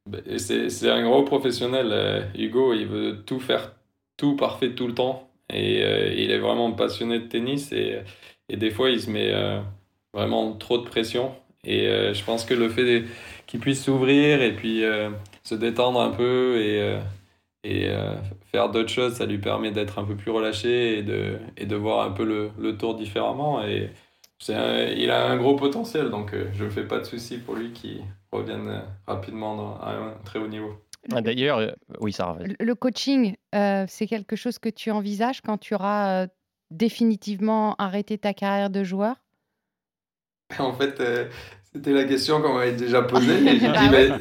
bah, 0.09 0.19
c'est 0.37 0.89
un 0.89 1.03
gros 1.03 1.23
professionnel. 1.23 2.31
Hugo, 2.37 2.73
il 2.73 2.87
veut 2.87 3.23
tout 3.25 3.39
faire, 3.39 3.73
tout 4.17 4.35
parfait 4.35 4.73
tout 4.75 4.87
le 4.87 4.93
temps. 4.95 5.29
Et 5.49 5.83
euh, 5.83 6.13
il 6.15 6.31
est 6.31 6.39
vraiment 6.39 6.71
passionné 6.73 7.19
de 7.19 7.27
tennis 7.27 7.71
et, 7.71 8.01
et 8.49 8.57
des 8.57 8.71
fois, 8.71 8.89
il 8.89 9.01
se 9.01 9.09
met 9.09 9.31
euh, 9.33 9.61
vraiment 10.13 10.53
trop 10.55 10.77
de 10.77 10.83
pression. 10.87 11.35
Et 11.63 11.87
euh, 11.87 12.13
je 12.13 12.23
pense 12.23 12.45
que 12.45 12.53
le 12.53 12.69
fait 12.69 13.05
qu'il 13.47 13.59
puisse 13.59 13.83
s'ouvrir 13.83 14.41
et 14.41 14.53
puis 14.55 14.83
se 15.43 15.55
détendre 15.55 16.01
un 16.01 16.09
peu 16.11 16.59
et, 16.61 16.99
et 17.63 17.89
faire 18.51 18.69
d'autres 18.71 18.89
choses, 18.89 19.15
ça 19.15 19.25
lui 19.25 19.37
permet 19.39 19.71
d'être 19.71 19.99
un 19.99 20.05
peu 20.05 20.15
plus 20.15 20.31
relâché 20.31 20.99
et 20.99 21.03
de, 21.03 21.39
et 21.57 21.65
de 21.65 21.75
voir 21.75 22.05
un 22.07 22.11
peu 22.11 22.25
le, 22.25 22.51
le 22.59 22.77
tour 22.77 22.95
différemment. 22.95 23.63
Et 23.65 23.91
un- 24.49 24.85
il 24.87 25.09
a 25.11 25.27
un 25.29 25.37
gros 25.37 25.55
potentiel, 25.55 26.09
donc 26.09 26.33
je 26.53 26.65
ne 26.65 26.69
fais 26.69 26.87
pas 26.87 26.99
de 26.99 27.05
soucis 27.05 27.37
pour 27.39 27.55
lui 27.55 27.71
qu'il 27.73 28.03
revienne 28.31 28.83
rapidement 29.07 29.79
à 29.81 29.93
un 29.95 30.13
très 30.25 30.39
haut 30.39 30.47
niveau. 30.47 30.82
Ah, 31.11 31.21
D'ailleurs, 31.21 31.57
euh, 31.59 31.71
oui, 31.99 32.13
vas-y. 32.17 32.47
Le- 32.47 32.55
Le 32.59 32.75
coaching, 32.75 33.35
euh, 33.55 33.85
c'est 33.87 34.07
quelque 34.07 34.35
chose 34.35 34.59
que 34.59 34.69
tu 34.69 34.91
envisages 34.91 35.41
quand 35.41 35.57
tu 35.57 35.73
auras 35.75 36.23
euh, 36.23 36.27
définitivement 36.71 37.75
arrêté 37.77 38.17
ta 38.17 38.33
carrière 38.33 38.69
de 38.69 38.83
joueur? 38.83 39.15
En 40.59 40.73
fait, 40.73 40.99
euh, 40.99 41.25
c'était 41.73 41.91
la 41.91 42.03
question 42.03 42.41
qu'on 42.41 42.53
m'avait 42.53 42.73
déjà 42.73 43.01
posée. 43.03 43.39
Bah 43.59 43.89
bah, 43.91 44.17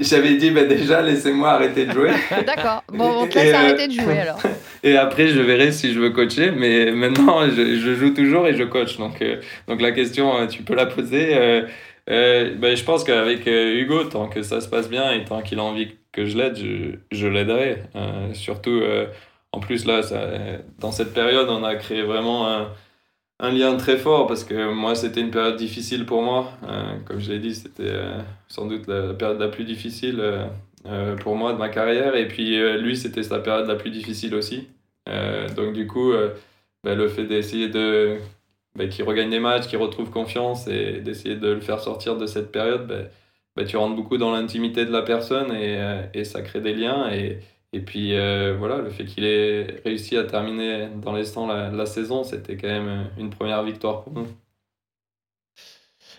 J'avais 0.00 0.36
dit, 0.36 0.50
bah, 0.50 0.64
déjà, 0.64 1.02
laissez-moi 1.02 1.50
arrêter 1.50 1.86
de 1.86 1.92
jouer. 1.92 2.10
D'accord. 2.46 2.82
Bon, 2.88 3.22
on 3.22 3.26
te 3.26 3.38
laisse 3.38 3.54
euh, 3.54 3.56
arrêter 3.58 3.88
de 3.88 3.92
jouer 3.92 4.20
alors. 4.20 4.40
Et 4.82 4.96
après, 4.96 5.28
je 5.28 5.40
verrai 5.40 5.72
si 5.72 5.92
je 5.92 6.00
veux 6.00 6.10
coacher. 6.10 6.50
Mais 6.50 6.90
maintenant, 6.92 7.48
je, 7.48 7.78
je 7.78 7.94
joue 7.94 8.14
toujours 8.14 8.46
et 8.46 8.54
je 8.54 8.64
coach. 8.64 8.96
Donc, 8.98 9.20
euh, 9.22 9.40
donc 9.68 9.80
la 9.80 9.92
question, 9.92 10.46
tu 10.46 10.62
peux 10.62 10.74
la 10.74 10.86
poser. 10.86 11.36
Euh, 11.36 11.66
euh, 12.10 12.54
ben, 12.56 12.76
je 12.76 12.84
pense 12.84 13.04
qu'avec 13.04 13.46
euh, 13.46 13.78
Hugo, 13.80 14.04
tant 14.04 14.28
que 14.28 14.42
ça 14.42 14.60
se 14.60 14.68
passe 14.68 14.88
bien 14.88 15.12
et 15.12 15.24
tant 15.24 15.42
qu'il 15.42 15.58
a 15.58 15.62
envie 15.64 15.96
que 16.14 16.24
je 16.26 16.38
l'aide, 16.38 16.56
je, 16.56 16.96
je 17.10 17.26
l'aiderai. 17.26 17.82
Euh, 17.96 18.32
surtout, 18.34 18.70
euh, 18.70 19.06
en 19.52 19.60
plus, 19.60 19.84
là, 19.84 20.00
dans 20.78 20.92
cette 20.92 21.12
période, 21.12 21.48
on 21.50 21.64
a 21.64 21.74
créé 21.74 22.02
vraiment 22.02 22.48
un, 22.48 22.70
un 23.40 23.50
lien 23.50 23.76
très 23.76 23.96
fort 23.98 24.26
parce 24.26 24.44
que 24.44 24.72
moi, 24.72 24.94
c'était 24.94 25.20
une 25.20 25.32
période 25.32 25.56
difficile 25.56 26.06
pour 26.06 26.22
moi. 26.22 26.52
Euh, 26.68 26.96
comme 27.04 27.20
je 27.20 27.32
l'ai 27.32 27.40
dit, 27.40 27.54
c'était 27.54 27.92
sans 28.48 28.66
doute 28.66 28.86
la, 28.86 29.12
période 29.14 29.40
la 29.40 29.48
plus 29.48 29.64
difficile 29.64 30.22
pour 31.20 31.36
moi 31.36 31.52
de 31.52 31.58
ma 31.58 31.68
carrière. 31.68 32.14
Et 32.14 32.28
puis, 32.28 32.58
lui, 32.78 32.96
c'était 32.96 33.24
sa 33.24 33.40
période 33.40 33.66
la 33.66 33.76
plus 33.76 33.90
difficile 33.90 34.34
aussi. 34.34 34.68
Donc, 35.56 35.74
du 35.74 35.86
coup, 35.86 36.12
ben, 36.84 36.96
le 36.96 37.08
fait 37.08 37.24
d'essayer 37.24 37.68
de. 37.68 38.18
ben, 38.76 38.88
qu'il 38.88 39.04
regagne 39.04 39.30
des 39.30 39.40
matchs, 39.40 39.66
qu'il 39.66 39.78
retrouve 39.78 40.10
confiance 40.10 40.68
et 40.68 41.00
d'essayer 41.00 41.36
de 41.36 41.48
le 41.48 41.60
faire 41.60 41.80
sortir 41.80 42.16
de 42.16 42.26
cette 42.26 42.52
période, 42.52 42.86
ben, 42.86 43.08
ben, 43.56 43.64
tu 43.66 43.76
rentres 43.76 43.96
beaucoup 43.96 44.18
dans 44.18 44.32
l'intimité 44.32 44.84
de 44.84 44.90
la 44.90 45.02
personne 45.02 45.52
et, 45.52 45.78
euh, 45.78 46.02
et 46.14 46.24
ça 46.24 46.42
crée 46.42 46.60
des 46.60 46.74
liens. 46.74 47.10
Et, 47.12 47.40
et 47.72 47.80
puis 47.80 48.14
euh, 48.14 48.56
voilà, 48.58 48.78
le 48.78 48.90
fait 48.90 49.04
qu'il 49.04 49.24
ait 49.24 49.80
réussi 49.84 50.16
à 50.16 50.24
terminer 50.24 50.88
dans 51.02 51.12
les 51.12 51.24
stands 51.24 51.46
la, 51.46 51.70
la 51.70 51.86
saison, 51.86 52.24
c'était 52.24 52.56
quand 52.56 52.68
même 52.68 53.10
une 53.18 53.30
première 53.30 53.62
victoire 53.62 54.02
pour 54.04 54.12
nous. 54.12 54.26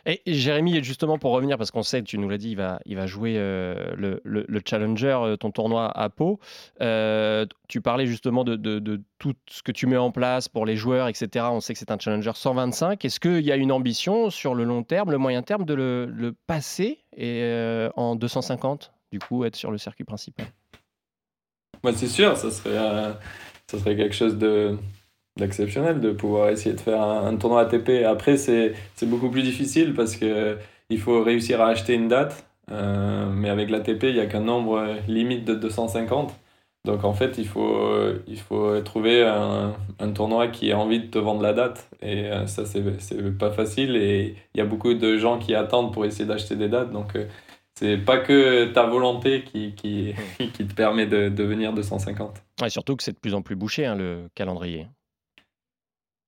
Et 0.07 0.21
Jérémy, 0.27 0.83
justement 0.83 1.17
pour 1.17 1.31
revenir, 1.31 1.57
parce 1.57 1.71
qu'on 1.71 1.81
sait, 1.81 2.03
tu 2.03 2.19
nous 2.19 2.29
l'as 2.29 2.37
dit, 2.37 2.51
il 2.51 2.57
va, 2.57 2.79
il 2.85 2.95
va 2.95 3.07
jouer 3.07 3.35
euh, 3.37 3.91
le, 3.97 4.21
le, 4.23 4.61
Challenger, 4.63 5.17
euh, 5.21 5.35
ton 5.35 5.49
tournoi 5.49 5.89
à 5.97 6.09
Pau. 6.09 6.39
Euh, 6.79 7.47
tu 7.67 7.81
parlais 7.81 8.05
justement 8.05 8.43
de, 8.43 8.55
de, 8.55 9.01
tout 9.17 9.33
ce 9.49 9.63
que 9.63 9.71
tu 9.71 9.87
mets 9.87 9.97
en 9.97 10.11
place 10.11 10.47
pour 10.47 10.67
les 10.67 10.75
joueurs, 10.75 11.07
etc. 11.07 11.47
On 11.49 11.59
sait 11.59 11.73
que 11.73 11.79
c'est 11.79 11.89
un 11.89 11.97
Challenger 11.97 12.33
125. 12.35 13.03
Est-ce 13.03 13.19
qu'il 13.19 13.41
y 13.41 13.51
a 13.51 13.55
une 13.55 13.71
ambition 13.71 14.29
sur 14.29 14.53
le 14.53 14.63
long 14.63 14.83
terme, 14.83 15.09
le 15.09 15.17
moyen 15.17 15.41
terme, 15.41 15.65
de 15.65 15.73
le, 15.73 16.05
le 16.05 16.33
passer 16.33 16.99
et, 17.17 17.87
en 17.95 18.15
250, 18.15 18.93
du 19.11 19.17
coup, 19.17 19.43
être 19.43 19.55
sur 19.55 19.71
le 19.71 19.79
circuit 19.79 20.03
principal? 20.03 20.45
Moi, 21.83 21.93
c'est 21.93 22.07
sûr, 22.07 22.37
ça 22.37 22.51
serait, 22.51 22.77
ça 23.67 23.79
serait 23.79 23.95
quelque 23.95 24.15
chose 24.15 24.37
de 24.37 24.77
d'exceptionnel 25.37 25.99
de 25.99 26.11
pouvoir 26.11 26.49
essayer 26.49 26.75
de 26.75 26.81
faire 26.81 27.01
un, 27.01 27.35
tournoi 27.35 27.61
ATP. 27.61 28.05
Après, 28.05 28.37
c'est 28.37 28.73
beaucoup 29.03 29.29
plus 29.29 29.43
difficile 29.43 29.93
parce 29.93 30.15
que 30.15 30.57
il 30.89 30.99
faut 30.99 31.23
réussir 31.23 31.61
à 31.61 31.67
acheter 31.67 31.93
une 31.93 32.07
date. 32.07 32.45
Euh, 32.71 33.29
mais 33.29 33.49
avec 33.49 33.69
l'ATP, 33.69 34.03
il 34.03 34.13
n'y 34.13 34.19
a 34.19 34.25
qu'un 34.25 34.41
nombre 34.41 34.97
limite 35.07 35.45
de 35.45 35.53
250. 35.53 36.33
Donc 36.85 37.03
en 37.03 37.13
fait, 37.13 37.37
il 37.37 37.47
faut, 37.47 37.89
il 38.27 38.39
faut 38.39 38.79
trouver 38.81 39.23
un, 39.23 39.73
un, 39.99 40.11
tournoi 40.11 40.47
qui 40.47 40.71
a 40.71 40.77
envie 40.77 40.99
de 40.99 41.07
te 41.07 41.17
vendre 41.17 41.41
la 41.41 41.53
date. 41.53 41.89
Et 42.01 42.25
euh, 42.25 42.45
ça, 42.47 42.65
c'est 42.65 42.83
pas 43.37 43.51
facile. 43.51 43.95
Et 43.95 44.35
il 44.53 44.57
y 44.59 44.61
a 44.61 44.65
beaucoup 44.65 44.93
de 44.93 45.17
gens 45.17 45.39
qui 45.39 45.55
attendent 45.55 45.93
pour 45.93 46.05
essayer 46.05 46.25
d'acheter 46.25 46.55
des 46.55 46.69
dates. 46.69 46.91
Donc 46.91 47.15
euh, 47.15 47.25
c'est 47.73 47.97
pas 47.97 48.19
que 48.19 48.65
ta 48.65 48.85
volonté 48.85 49.43
qui, 49.43 49.73
qui, 49.73 50.13
qui 50.53 50.67
te 50.67 50.73
permet 50.73 51.07
de 51.07 51.29
devenir 51.29 51.73
250. 51.73 52.41
Et 52.63 52.69
surtout 52.69 52.95
que 52.95 53.03
c'est 53.03 53.13
de 53.13 53.19
plus 53.19 53.33
en 53.33 53.41
plus 53.41 53.55
bouché, 53.55 53.85
hein, 53.85 53.95
le 53.95 54.29
calendrier. 54.35 54.87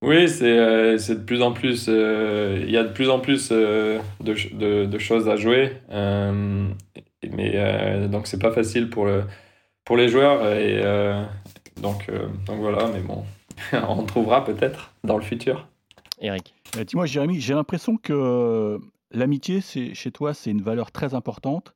Oui, 0.04 0.30
c'est 0.30 0.46
euh, 0.46 1.00
c'est 1.00 1.16
de 1.16 1.24
plus 1.24 1.42
en 1.42 1.54
plus, 1.54 1.88
euh, 1.90 2.64
il 2.64 2.70
y 2.70 2.78
a 2.78 2.84
de 2.84 2.94
plus 2.94 3.10
en 3.10 3.20
plus 3.20 3.50
euh, 3.52 4.00
de, 4.20 4.36
de, 4.54 4.86
de, 4.86 5.00
choses 5.00 5.28
à 5.28 5.36
jouer. 5.36 5.78
mais 5.92 8.08
donc, 8.08 8.28
c'est 8.28 8.40
pas 8.40 8.52
facile 8.52 8.90
pour, 8.90 9.06
le, 9.06 9.24
pour 9.86 9.98
les 9.98 10.08
joueurs. 10.08 10.46
Et 10.54 10.82
donc, 11.82 12.12
donc 12.46 12.60
voilà, 12.60 12.90
mais 12.94 13.02
bon, 13.02 13.26
on 13.88 14.04
trouvera 14.04 14.46
peut-être 14.46 14.92
dans 15.04 15.18
le 15.18 15.24
futur. 15.24 15.68
Eric. 16.22 16.54
Dis-moi, 16.86 17.08
Jérémy, 17.08 17.40
j'ai 17.40 17.56
l'impression 17.56 17.98
que 17.98 18.80
l'amitié, 19.12 19.62
chez 19.62 20.12
toi, 20.12 20.36
c'est 20.36 20.52
une 20.52 20.62
valeur 20.62 20.92
très 20.92 21.16
importante. 21.16 21.74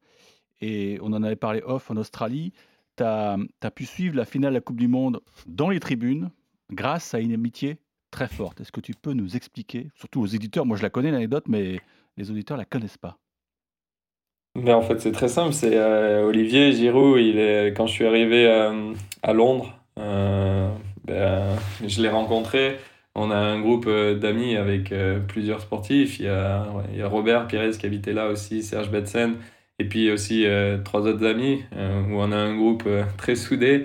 Et 0.61 0.99
on 1.01 1.11
en 1.13 1.23
avait 1.23 1.35
parlé 1.35 1.63
off 1.65 1.89
en 1.89 1.97
Australie. 1.97 2.53
Tu 2.97 3.03
as, 3.03 3.37
as 3.63 3.71
pu 3.71 3.85
suivre 3.85 4.15
la 4.15 4.25
finale 4.25 4.51
de 4.51 4.57
la 4.57 4.61
Coupe 4.61 4.77
du 4.77 4.87
Monde 4.87 5.21
dans 5.47 5.69
les 5.69 5.79
tribunes 5.79 6.29
grâce 6.71 7.15
à 7.15 7.19
une 7.19 7.33
amitié 7.33 7.77
très 8.11 8.27
forte. 8.27 8.61
Est-ce 8.61 8.71
que 8.71 8.81
tu 8.81 8.93
peux 8.93 9.13
nous 9.13 9.35
expliquer, 9.35 9.87
surtout 9.95 10.21
aux 10.21 10.27
éditeurs, 10.27 10.65
moi 10.65 10.77
je 10.77 10.83
la 10.83 10.89
connais 10.89 11.11
l'anecdote, 11.11 11.45
mais 11.47 11.79
les 12.17 12.29
auditeurs 12.29 12.57
la 12.57 12.65
connaissent 12.65 12.97
pas. 12.97 13.17
Mais 14.55 14.73
en 14.73 14.81
fait, 14.81 14.99
c'est 14.99 15.11
très 15.13 15.29
simple. 15.29 15.53
C'est 15.53 15.77
euh, 15.77 16.25
Olivier 16.25 16.73
Giroud. 16.73 17.19
Il 17.19 17.39
est 17.39 17.69
quand 17.69 17.87
je 17.87 17.93
suis 17.93 18.05
arrivé 18.05 18.45
euh, 18.47 18.93
à 19.23 19.33
Londres, 19.33 19.73
euh, 19.97 20.69
ben, 21.05 21.55
je 21.85 22.01
l'ai 22.01 22.09
rencontré. 22.09 22.77
On 23.15 23.31
a 23.31 23.35
un 23.35 23.59
groupe 23.59 23.89
d'amis 23.89 24.55
avec 24.55 24.93
plusieurs 25.27 25.59
sportifs. 25.61 26.19
Il 26.19 26.25
y, 26.25 26.29
a, 26.29 26.65
il 26.93 26.99
y, 26.99 27.01
a, 27.01 27.09
Robert 27.09 27.47
Pires 27.47 27.77
qui 27.77 27.85
habitait 27.85 28.13
là 28.13 28.29
aussi, 28.29 28.63
Serge 28.63 28.89
Betsen, 28.89 29.35
et 29.79 29.85
puis 29.85 30.09
aussi 30.09 30.45
trois 30.85 31.01
autres 31.01 31.25
amis 31.25 31.61
où 31.73 32.21
on 32.21 32.31
a 32.31 32.37
un 32.37 32.55
groupe 32.55 32.87
très 33.17 33.35
soudé. 33.35 33.83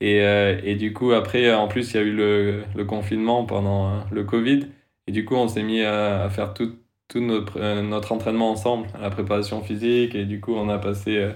Et, 0.00 0.20
euh, 0.22 0.60
et, 0.62 0.76
du 0.76 0.92
coup, 0.92 1.12
après, 1.12 1.52
en 1.52 1.66
plus, 1.68 1.92
il 1.92 1.96
y 1.96 2.00
a 2.00 2.02
eu 2.02 2.12
le, 2.12 2.64
le 2.76 2.84
confinement 2.84 3.44
pendant 3.44 3.88
euh, 3.88 4.00
le 4.12 4.24
Covid. 4.24 4.68
Et 5.06 5.12
du 5.12 5.24
coup, 5.24 5.34
on 5.34 5.48
s'est 5.48 5.62
mis 5.62 5.82
à, 5.82 6.28
faire 6.30 6.54
tout, 6.54 6.76
tout 7.08 7.20
notre, 7.20 7.58
euh, 7.60 7.82
notre, 7.82 8.12
entraînement 8.12 8.50
ensemble, 8.50 8.88
la 9.00 9.10
préparation 9.10 9.62
physique. 9.62 10.14
Et 10.14 10.24
du 10.24 10.40
coup, 10.40 10.54
on 10.54 10.68
a 10.68 10.78
passé 10.78 11.32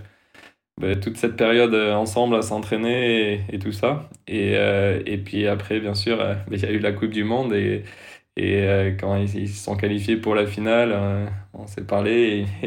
ben, 0.80 0.98
toute 1.00 1.16
cette 1.16 1.36
période 1.36 1.74
ensemble 1.74 2.36
à 2.36 2.42
s'entraîner 2.42 3.44
et, 3.52 3.58
tout 3.58 3.72
ça. 3.72 4.08
Et, 4.28 4.52
et 5.06 5.18
puis 5.18 5.46
après, 5.46 5.80
bien 5.80 5.94
sûr, 5.94 6.18
ben, 6.18 6.38
il 6.52 6.60
y 6.62 6.66
a 6.66 6.70
eu 6.70 6.78
la 6.78 6.92
Coupe 6.92 7.10
du 7.10 7.24
Monde. 7.24 7.54
Et 8.36 8.96
quand 8.98 9.16
ils, 9.16 9.34
ils 9.36 9.48
se 9.48 9.64
sont 9.64 9.76
qualifiés 9.76 10.16
pour 10.16 10.34
la 10.34 10.46
finale, 10.46 10.96
on 11.54 11.66
s'est 11.66 11.84
parlé 11.84 12.46
et, 12.62 12.66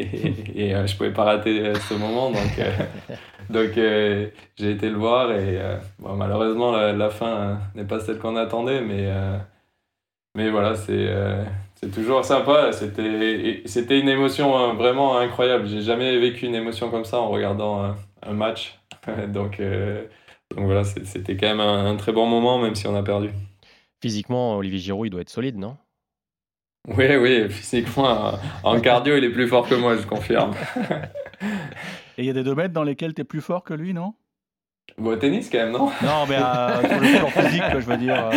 et, 0.54 0.70
et, 0.70 0.86
je 0.86 0.96
pouvais 0.96 1.12
pas 1.12 1.24
rater 1.24 1.74
ce 1.74 1.94
moment. 1.94 2.30
Donc, 2.30 2.60
donc 3.50 3.78
euh, 3.78 4.28
j'ai 4.56 4.72
été 4.72 4.88
le 4.88 4.96
voir 4.96 5.30
et 5.32 5.58
euh, 5.60 5.76
bon, 5.98 6.14
malheureusement 6.14 6.72
la, 6.72 6.92
la 6.92 7.10
fin 7.10 7.26
euh, 7.26 7.54
n'est 7.74 7.84
pas 7.84 8.00
celle 8.00 8.18
qu'on 8.18 8.36
attendait, 8.36 8.80
mais, 8.80 9.08
mais 10.34 10.50
voilà, 10.50 10.74
c'est 10.74 11.08
c'est 11.74 11.90
toujours 11.90 12.24
sympa. 12.24 12.72
C'était 12.72 13.62
c'était 13.66 13.98
une 14.00 14.08
émotion 14.08 14.74
vraiment 14.74 15.18
incroyable. 15.18 15.66
J'ai 15.66 15.82
jamais 15.82 16.18
vécu 16.18 16.46
une 16.46 16.54
émotion 16.54 16.90
comme 16.90 17.04
ça 17.04 17.18
en 17.18 17.28
regardant 17.28 17.94
un, 18.22 18.32
match. 18.32 18.78
donc, 19.28 19.60
donc 20.54 20.64
voilà, 20.66 20.84
c'était 20.84 21.36
quand 21.36 21.48
même 21.48 21.60
un, 21.60 21.90
un, 21.90 21.96
très 21.96 22.12
bon 22.12 22.26
moment, 22.26 22.58
même 22.58 22.74
si 22.74 22.86
on 22.86 22.96
a 22.96 23.02
perdu. 23.02 23.30
Physiquement, 24.00 24.56
Olivier 24.56 24.78
Giroud, 24.78 25.06
il 25.06 25.10
doit 25.10 25.22
être 25.22 25.30
solide, 25.30 25.56
non? 25.56 25.76
Oui, 26.88 27.16
oui, 27.16 27.50
physiquement, 27.50 28.38
en 28.62 28.80
cardio, 28.80 29.16
il 29.16 29.24
est 29.24 29.30
plus 29.30 29.48
fort 29.48 29.68
que 29.68 29.74
moi, 29.74 29.96
je 29.96 30.06
confirme. 30.06 30.54
Et 32.18 32.22
il 32.22 32.24
y 32.24 32.30
a 32.30 32.32
des 32.32 32.44
domaines 32.44 32.72
dans 32.72 32.84
lesquels 32.84 33.12
tu 33.12 33.22
es 33.22 33.24
plus 33.24 33.40
fort 33.40 33.64
que 33.64 33.74
lui, 33.74 33.92
non? 33.92 34.14
Bon, 34.98 35.10
au 35.10 35.16
tennis 35.16 35.50
quand 35.50 35.58
même, 35.58 35.72
non? 35.72 35.90
Non, 36.02 36.26
mais 36.28 36.36
euh, 36.36 36.88
sur 36.88 37.00
le 37.00 37.18
plan 37.18 37.28
physique, 37.28 37.62
je 37.70 37.86
veux 37.86 37.96
dire. 37.98 38.30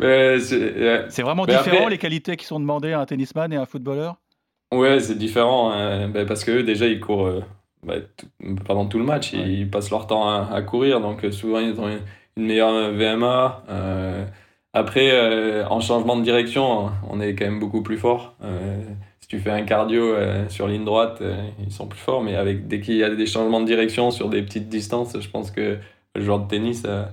Euh. 0.00 0.38
c'est 1.08 1.22
vraiment 1.22 1.46
différent 1.46 1.88
les 1.88 1.98
qualités 1.98 2.36
qui 2.36 2.44
sont 2.44 2.60
demandées 2.60 2.92
à 2.92 3.00
un 3.00 3.06
tennisman 3.06 3.52
et 3.52 3.56
à 3.56 3.62
un 3.62 3.66
footballeur? 3.66 4.16
Ouais, 4.72 5.00
c'est 5.00 5.16
différent. 5.16 5.72
Hein. 5.72 6.08
Ben, 6.08 6.26
parce 6.26 6.44
que 6.44 6.60
déjà, 6.60 6.86
ils 6.86 7.00
courent 7.00 7.26
euh, 7.26 7.40
ben, 7.82 8.04
pendant 8.64 8.86
tout 8.86 8.98
le 8.98 9.04
match. 9.04 9.32
Ils 9.32 9.68
passent 9.68 9.90
leur 9.90 10.06
temps 10.06 10.28
à, 10.28 10.62
courir. 10.62 11.00
Donc, 11.00 11.26
souvent, 11.32 11.58
ils 11.58 11.80
ont 11.80 11.88
une, 12.36 12.46
meilleure 12.46 12.92
VMA. 12.92 13.64
après, 14.72 15.64
en 15.64 15.80
changement 15.80 16.16
de 16.16 16.22
direction, 16.22 16.90
on 17.08 17.20
est 17.20 17.34
quand 17.34 17.44
même 17.44 17.60
beaucoup 17.60 17.82
plus 17.82 17.98
fort 17.98 18.34
si 19.24 19.28
tu 19.28 19.38
fais 19.38 19.50
un 19.50 19.62
cardio 19.62 20.12
euh, 20.12 20.46
sur 20.50 20.68
ligne 20.68 20.84
droite, 20.84 21.22
euh, 21.22 21.48
ils 21.58 21.72
sont 21.72 21.86
plus 21.86 21.98
forts, 21.98 22.22
mais 22.22 22.36
avec, 22.36 22.68
dès 22.68 22.82
qu'il 22.82 22.96
y 22.96 23.02
a 23.02 23.08
des 23.08 23.24
changements 23.24 23.62
de 23.62 23.64
direction 23.64 24.10
sur 24.10 24.28
des 24.28 24.42
petites 24.42 24.68
distances, 24.68 25.18
je 25.18 25.30
pense 25.30 25.50
que 25.50 25.78
le 26.14 26.20
joueur 26.22 26.40
de 26.40 26.46
tennis 26.46 26.84
a, 26.84 27.10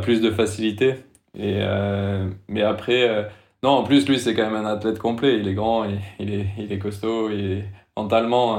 plus 0.00 0.20
de 0.20 0.30
facilité. 0.30 0.96
Et, 1.34 1.56
euh, 1.62 2.28
mais 2.48 2.60
après, 2.60 3.30
non, 3.62 3.70
en 3.70 3.82
plus, 3.82 4.06
lui, 4.06 4.18
c'est 4.18 4.34
quand 4.34 4.44
même 4.44 4.62
un 4.62 4.66
athlète 4.66 4.98
complet. 4.98 5.38
Il 5.38 5.48
est 5.48 5.54
grand, 5.54 5.86
il, 6.20 6.34
est, 6.34 6.46
il 6.58 6.70
est 6.70 6.78
costaud, 6.78 7.30
il 7.30 7.64
mentalement, 7.96 8.58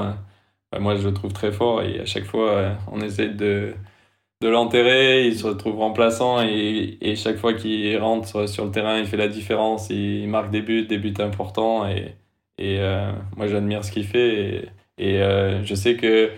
bah, 0.72 0.80
moi, 0.80 0.96
je 0.96 1.06
le 1.06 1.14
trouve 1.14 1.32
très 1.32 1.52
fort. 1.52 1.82
Et 1.82 2.00
à 2.00 2.06
chaque 2.06 2.24
fois, 2.24 2.72
on 2.90 3.00
essaie 3.00 3.28
de, 3.28 3.72
de 4.40 4.48
l'enterrer, 4.48 5.26
il 5.26 5.38
se 5.38 5.46
retrouve 5.46 5.76
remplaçant 5.78 6.42
et, 6.42 6.96
et 7.00 7.14
chaque 7.16 7.36
fois 7.36 7.52
qu'il 7.54 7.96
rentre 7.98 8.48
sur 8.48 8.64
le 8.64 8.70
terrain, 8.70 8.98
il 8.98 9.06
fait 9.06 9.18
la 9.18 9.28
différence, 9.28 9.90
il 9.90 10.26
marque 10.28 10.50
des 10.50 10.62
buts, 10.62 10.86
des 10.86 10.98
buts 10.98 11.14
importants 11.18 11.86
et, 11.86 12.16
et 12.60 12.78
euh, 12.80 13.10
moi, 13.36 13.46
j'admire 13.48 13.84
ce 13.84 13.90
qu'il 13.90 14.04
fait. 14.06 14.70
Et, 14.98 15.22
euh, 15.22 15.64
je 15.64 15.74
sais 15.74 15.96
que 15.96 16.30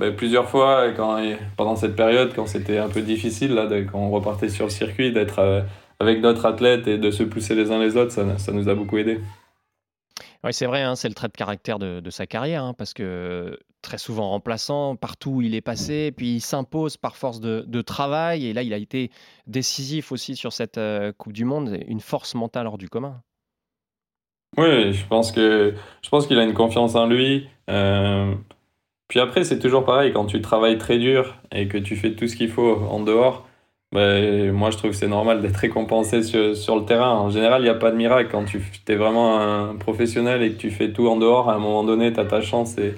bah, 0.00 0.10
plusieurs 0.10 0.48
fois, 0.48 0.90
quand, 0.92 1.22
pendant 1.56 1.76
cette 1.76 1.94
période, 1.94 2.32
quand 2.34 2.46
c'était 2.46 2.78
un 2.78 2.88
peu 2.88 3.02
difficile, 3.02 3.54
là, 3.54 3.68
quand 3.90 3.98
on 3.98 4.10
repartait 4.10 4.48
sur 4.48 4.64
le 4.64 4.70
circuit, 4.70 5.12
d'être 5.12 5.38
euh, 5.38 5.60
avec 6.00 6.22
d'autres 6.22 6.46
athlètes 6.46 6.88
et 6.88 6.98
de 6.98 7.10
se 7.10 7.22
pousser 7.22 7.54
les 7.54 7.70
uns 7.70 7.78
les 7.78 7.96
autres, 7.96 8.12
ça, 8.12 8.38
ça 8.38 8.52
nous 8.52 8.68
a 8.68 8.74
beaucoup 8.74 8.96
aidé. 8.96 9.20
Oui, 10.42 10.52
c'est 10.52 10.66
vrai, 10.66 10.82
hein, 10.82 10.96
c'est 10.96 11.08
le 11.08 11.14
trait 11.14 11.28
de 11.28 11.32
caractère 11.32 11.78
de, 11.78 12.00
de 12.00 12.10
sa 12.10 12.26
carrière, 12.26 12.64
hein, 12.64 12.74
parce 12.76 12.94
que 12.94 13.58
très 13.84 13.98
souvent 13.98 14.30
remplaçant, 14.30 14.96
partout 14.96 15.30
où 15.30 15.42
il 15.42 15.54
est 15.54 15.60
passé, 15.60 16.10
puis 16.10 16.36
il 16.36 16.40
s'impose 16.40 16.96
par 16.96 17.16
force 17.16 17.40
de, 17.40 17.82
travail, 17.82 18.46
et 18.46 18.52
là 18.52 18.62
il 18.62 18.72
a 18.72 18.78
été 18.78 19.10
décisif 19.46 20.10
aussi 20.10 20.34
sur 20.34 20.52
cette 20.52 20.80
Coupe 21.18 21.32
du 21.32 21.44
Monde, 21.44 21.78
une 21.86 22.00
force 22.00 22.34
mentale 22.34 22.66
hors 22.66 22.78
du 22.78 22.88
commun. 22.88 23.20
Oui, 24.56 24.92
je 24.92 25.06
pense 25.06 25.32
que 25.32 25.74
je 26.02 26.26
qu'il 26.26 26.38
a 26.38 26.44
une 26.44 26.54
confiance 26.54 26.94
en 26.94 27.06
lui. 27.06 27.48
Euh, 27.70 28.34
puis 29.08 29.20
après, 29.20 29.44
c'est 29.44 29.58
toujours 29.58 29.84
pareil, 29.84 30.12
quand 30.12 30.26
tu 30.26 30.40
travailles 30.40 30.78
très 30.78 30.98
dur 30.98 31.36
et 31.52 31.68
que 31.68 31.78
tu 31.78 31.96
fais 31.96 32.12
tout 32.14 32.28
ce 32.28 32.36
qu'il 32.36 32.48
faut 32.48 32.76
en 32.88 33.00
dehors, 33.00 33.46
ben, 33.92 34.50
moi 34.52 34.70
je 34.70 34.76
trouve 34.76 34.90
que 34.90 34.96
c'est 34.96 35.08
normal 35.08 35.40
d'être 35.40 35.56
récompensé 35.56 36.22
sur, 36.22 36.56
sur, 36.56 36.76
le 36.76 36.84
terrain. 36.84 37.10
En 37.12 37.30
général, 37.30 37.62
il 37.62 37.64
n'y 37.64 37.70
a 37.70 37.74
pas 37.74 37.90
de 37.90 37.96
miracle. 37.96 38.30
Quand 38.30 38.44
tu 38.44 38.60
es 38.88 38.96
vraiment 38.96 39.40
un 39.40 39.76
professionnel 39.76 40.42
et 40.42 40.52
que 40.52 40.58
tu 40.58 40.70
fais 40.70 40.92
tout 40.92 41.06
en 41.08 41.16
dehors, 41.16 41.50
à 41.50 41.54
un 41.54 41.58
moment 41.58 41.84
donné, 41.84 42.12
tu 42.12 42.20
as 42.20 42.24
ta 42.24 42.40
chance 42.40 42.76
et, 42.78 42.94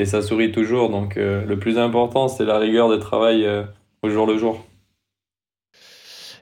et, 0.00 0.04
ça 0.04 0.22
sourit 0.22 0.52
toujours. 0.52 0.90
Donc 0.90 1.16
euh, 1.16 1.44
le 1.44 1.58
plus 1.58 1.78
important, 1.78 2.28
c'est 2.28 2.44
la 2.44 2.58
rigueur 2.58 2.88
de 2.88 2.96
travail 2.96 3.44
euh, 3.44 3.62
au 4.02 4.08
jour 4.08 4.26
le 4.26 4.38
jour. 4.38 4.64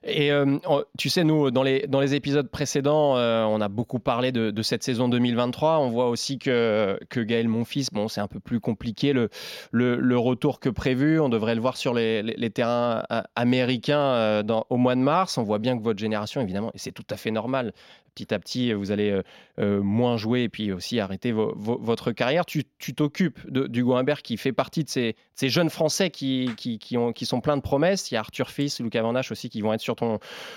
Et 0.05 0.31
euh, 0.33 0.59
tu 0.97 1.09
sais, 1.09 1.25
nous, 1.25 1.51
dans 1.51 1.63
les, 1.63 1.87
dans 1.89 2.01
les 2.01 2.15
épisodes 2.15 2.49
précédents, 2.49 3.17
euh, 3.17 3.45
on 3.45 3.61
a 3.61 3.69
beaucoup 3.69 3.99
parlé 3.99 4.33
de, 4.33 4.63
cette 4.63 4.83
saison 4.83 5.09
2023. 5.09 5.79
On 5.79 5.89
voit 5.91 6.09
aussi 6.09 6.39
que, 6.39 6.99
que 7.09 7.21
Gaël 7.21 7.49
Monfils, 7.49 7.89
bon, 7.93 8.09
c'est 8.09 8.21
un 8.21 8.29
peu 8.29 8.41
plus 8.41 8.61
compliqué 8.61 9.13
le, 9.13 9.29
le, 9.73 10.19
retour 10.19 10.61
que 10.61 10.69
prévu. 10.69 11.21
On 11.21 11.29
devrait 11.29 11.55
le 11.55 11.61
voir 11.61 11.77
sur 11.77 11.95
les, 11.95 12.23
les- 12.23 12.51
terrains 12.51 13.05
euh, 13.13 13.23
américains 13.37 14.43
au 14.71 14.77
mois 14.77 14.95
de 14.95 15.01
mars. 15.01 15.39
On 15.39 15.43
voit 15.43 15.59
bien 15.59 15.77
que 15.77 15.83
votre 15.83 15.99
génération, 15.99 16.41
évidemment, 16.41 16.71
et 16.75 16.79
c'est 16.79 16.93
tout 16.93 17.07
à 17.11 17.17
fait 17.17 17.31
normal, 17.31 17.73
petit 18.15 18.33
à 18.33 18.39
petit, 18.39 18.73
vous 18.73 18.91
allez 18.91 19.21
moins 19.59 20.17
jouer 20.17 20.43
et 20.45 20.49
puis 20.49 20.73
aussi 20.73 20.99
arrêter 20.99 21.31
vo- 21.33 21.55
vo- 21.57 21.79
votre 21.81 22.13
carrière. 22.13 22.47
Tu 22.47 22.65
t'occupes 22.95 23.39
d'Hugo 23.51 23.95
Humbert 23.95 24.23
qui 24.23 24.37
fait 24.37 24.53
partie 24.53 24.85
de 24.85 24.89
ces, 24.89 25.15
jeunes 25.37 25.71
Français 25.71 26.11
qui, 26.11 26.51
qui, 26.57 26.79
qui 26.79 26.97
ont, 26.97 27.13
qui 27.13 27.27
sont 27.27 27.41
pleins 27.41 27.57
de 27.57 27.63
promesses. 27.63 28.11
Il 28.11 28.15
y 28.15 28.17
a 28.17 28.21
Arthur 28.21 28.51
Fils, 28.51 28.81
Lucas 28.81 29.03
Van 29.03 29.15
aussi 29.31 29.49
qui 29.51 29.61
vont 29.61 29.73
être 29.73 29.81
sur 29.81 29.97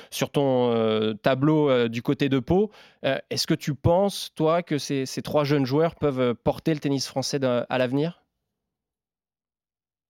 sur 0.10 0.30
ton 0.30 0.72
euh, 0.72 1.14
tableau 1.14 1.70
euh, 1.70 1.88
du 1.88 2.02
côté 2.02 2.30
de 2.30 2.40
Pau. 2.40 2.72
Euh, 3.06 3.18
Est-ce 3.30 3.48
que 3.48 3.54
tu 3.54 3.74
penses, 3.74 4.32
toi, 4.36 4.64
que 4.64 4.78
ces, 4.78 5.06
trois 5.24 5.44
jeunes 5.44 5.66
joueurs 5.66 5.96
peuvent 5.96 6.36
porter 6.36 6.74
le 6.74 6.80
tennis 6.80 7.08
français 7.08 7.40
à 7.44 7.78
l'avenir? 7.78 8.22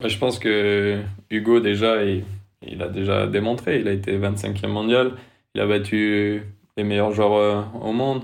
Je 0.03 0.17
pense 0.17 0.39
que 0.39 1.01
Hugo, 1.29 1.59
déjà, 1.59 2.03
il, 2.03 2.25
il 2.65 2.81
a 2.81 2.87
déjà 2.87 3.27
démontré. 3.27 3.79
Il 3.79 3.87
a 3.87 3.91
été 3.91 4.17
25e 4.17 4.67
mondial. 4.67 5.13
Il 5.53 5.61
a 5.61 5.67
battu 5.67 6.43
les 6.77 6.83
meilleurs 6.83 7.11
joueurs 7.11 7.71
au 7.81 7.91
monde. 7.91 8.23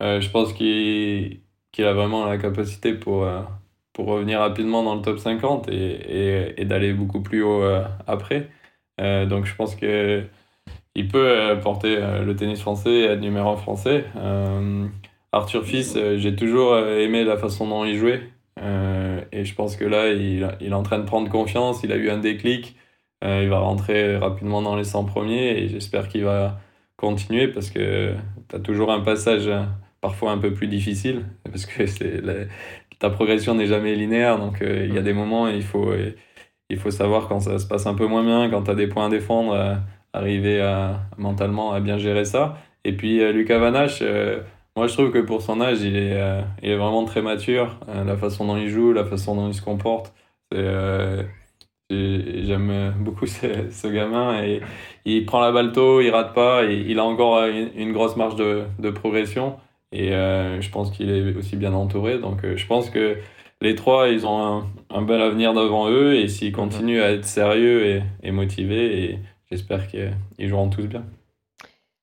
Je 0.00 0.28
pense 0.30 0.52
qu'il 0.52 1.40
a 1.78 1.92
vraiment 1.92 2.26
la 2.26 2.38
capacité 2.38 2.92
pour, 2.92 3.28
pour 3.92 4.06
revenir 4.06 4.40
rapidement 4.40 4.82
dans 4.82 4.96
le 4.96 5.02
top 5.02 5.18
50 5.18 5.68
et, 5.68 6.64
d'aller 6.64 6.92
beaucoup 6.92 7.20
plus 7.20 7.42
haut 7.42 7.62
après. 8.08 8.50
Euh, 9.00 9.26
donc 9.26 9.44
je 9.46 9.54
pense 9.54 9.76
que 9.76 10.24
il 10.96 11.08
peut 11.08 11.28
euh, 11.30 11.56
porter 11.56 11.96
euh, 11.98 12.24
le 12.24 12.36
tennis 12.36 12.60
français 12.60 12.90
et 12.92 13.04
être 13.06 13.20
numéro 13.20 13.50
un 13.50 13.56
français. 13.56 14.06
Arthur 15.32 15.64
Fils, 15.64 15.96
j'ai 16.16 16.34
toujours 16.36 16.76
aimé 16.78 17.24
la 17.24 17.36
façon 17.36 17.68
dont 17.68 17.84
il 17.84 17.96
jouait. 17.98 18.22
Et 19.32 19.44
je 19.44 19.54
pense 19.54 19.76
que 19.76 19.84
là, 19.84 20.08
il, 20.12 20.48
il 20.60 20.68
est 20.68 20.72
en 20.72 20.82
train 20.82 20.98
de 20.98 21.04
prendre 21.04 21.30
confiance. 21.30 21.82
Il 21.82 21.92
a 21.92 21.96
eu 21.96 22.10
un 22.10 22.18
déclic. 22.18 22.76
Il 23.22 23.48
va 23.48 23.58
rentrer 23.58 24.16
rapidement 24.16 24.62
dans 24.62 24.76
les 24.76 24.84
100 24.84 25.04
premiers 25.04 25.58
et 25.58 25.68
j'espère 25.68 26.08
qu'il 26.08 26.24
va 26.24 26.60
continuer 26.96 27.48
parce 27.48 27.70
que 27.70 28.14
tu 28.48 28.56
as 28.56 28.60
toujours 28.60 28.92
un 28.92 29.00
passage 29.00 29.46
euh, 29.48 29.62
parfois 30.00 30.30
un 30.32 30.38
peu 30.38 30.52
plus 30.54 30.68
difficile 30.68 31.24
parce 31.44 31.66
que 31.66 31.82
la- 32.24 32.44
ta 32.98 33.10
progression 33.10 33.54
n'est 33.54 33.66
jamais 33.66 33.94
linéaire. 33.94 34.38
Donc 34.38 34.58
il 34.62 34.94
y 34.94 34.98
a 34.98 35.02
des 35.02 35.12
moments 35.12 35.44
où 35.44 35.48
il 35.48 35.62
faut, 35.62 35.92
il 36.70 36.78
faut 36.78 36.90
savoir 36.90 37.28
quand 37.28 37.40
ça 37.40 37.58
se 37.58 37.66
passe 37.66 37.86
un 37.86 37.94
peu 37.94 38.06
moins 38.06 38.24
bien, 38.24 38.50
quand 38.50 38.64
tu 38.64 38.70
as 38.70 38.74
des 38.74 38.86
points 38.88 39.06
à 39.06 39.08
défendre, 39.08 39.52
euh, 39.52 39.74
arriver 40.12 40.60
à, 40.60 41.00
mentalement 41.18 41.72
à 41.72 41.80
bien 41.80 41.98
gérer 41.98 42.24
ça. 42.24 42.56
Et 42.84 42.92
puis 42.96 43.20
euh, 43.20 43.32
Lucas 43.32 43.58
Van 43.58 43.74
Hache, 43.74 44.00
euh, 44.02 44.40
moi 44.76 44.86
je 44.86 44.92
trouve 44.94 45.10
que 45.10 45.18
pour 45.18 45.42
son 45.42 45.60
âge, 45.60 45.82
il 45.82 45.96
est, 45.96 46.14
euh, 46.14 46.42
il 46.62 46.70
est 46.70 46.76
vraiment 46.76 47.04
très 47.04 47.22
mature. 47.22 47.78
Euh, 47.88 48.04
la 48.04 48.16
façon 48.16 48.46
dont 48.46 48.56
il 48.56 48.68
joue, 48.68 48.92
la 48.92 49.04
façon 49.04 49.34
dont 49.36 49.48
il 49.48 49.54
se 49.54 49.62
comporte, 49.62 50.14
euh, 50.54 51.22
j'aime 51.90 52.94
beaucoup 53.00 53.26
ce, 53.26 53.86
gamin. 53.88 54.42
Et 54.44 54.60
il 55.04 55.26
prend 55.26 55.40
la 55.40 55.52
balle 55.52 55.72
tôt, 55.72 56.00
il 56.00 56.10
rate 56.10 56.34
pas, 56.34 56.64
et 56.64 56.84
il 56.88 56.98
a 56.98 57.04
encore 57.04 57.36
euh, 57.38 57.50
une, 57.50 57.70
une 57.80 57.92
grosse 57.92 58.16
marge 58.16 58.36
de, 58.36 58.64
de 58.78 58.90
progression. 58.90 59.56
Et 59.92 60.12
euh, 60.12 60.60
je 60.60 60.70
pense 60.70 60.90
qu'il 60.90 61.10
est 61.10 61.36
aussi 61.36 61.56
bien 61.56 61.72
entouré. 61.72 62.18
Donc 62.18 62.44
euh, 62.44 62.56
je 62.56 62.66
pense 62.66 62.90
que 62.90 63.16
les 63.60 63.74
trois, 63.74 64.08
ils 64.08 64.26
ont 64.26 64.38
un, 64.38 64.66
un 64.90 65.02
bel 65.02 65.20
avenir 65.20 65.54
devant 65.54 65.90
eux. 65.90 66.14
Et 66.14 66.28
s'ils 66.28 66.52
continuent 66.52 67.00
à 67.00 67.10
être 67.10 67.24
sérieux 67.24 67.86
et, 67.86 68.02
et 68.22 68.30
motivés, 68.30 69.04
et 69.04 69.18
j'espère 69.50 69.86
qu'ils 69.88 70.12
ils 70.38 70.48
joueront 70.48 70.70
tous 70.70 70.86
bien. 70.86 71.04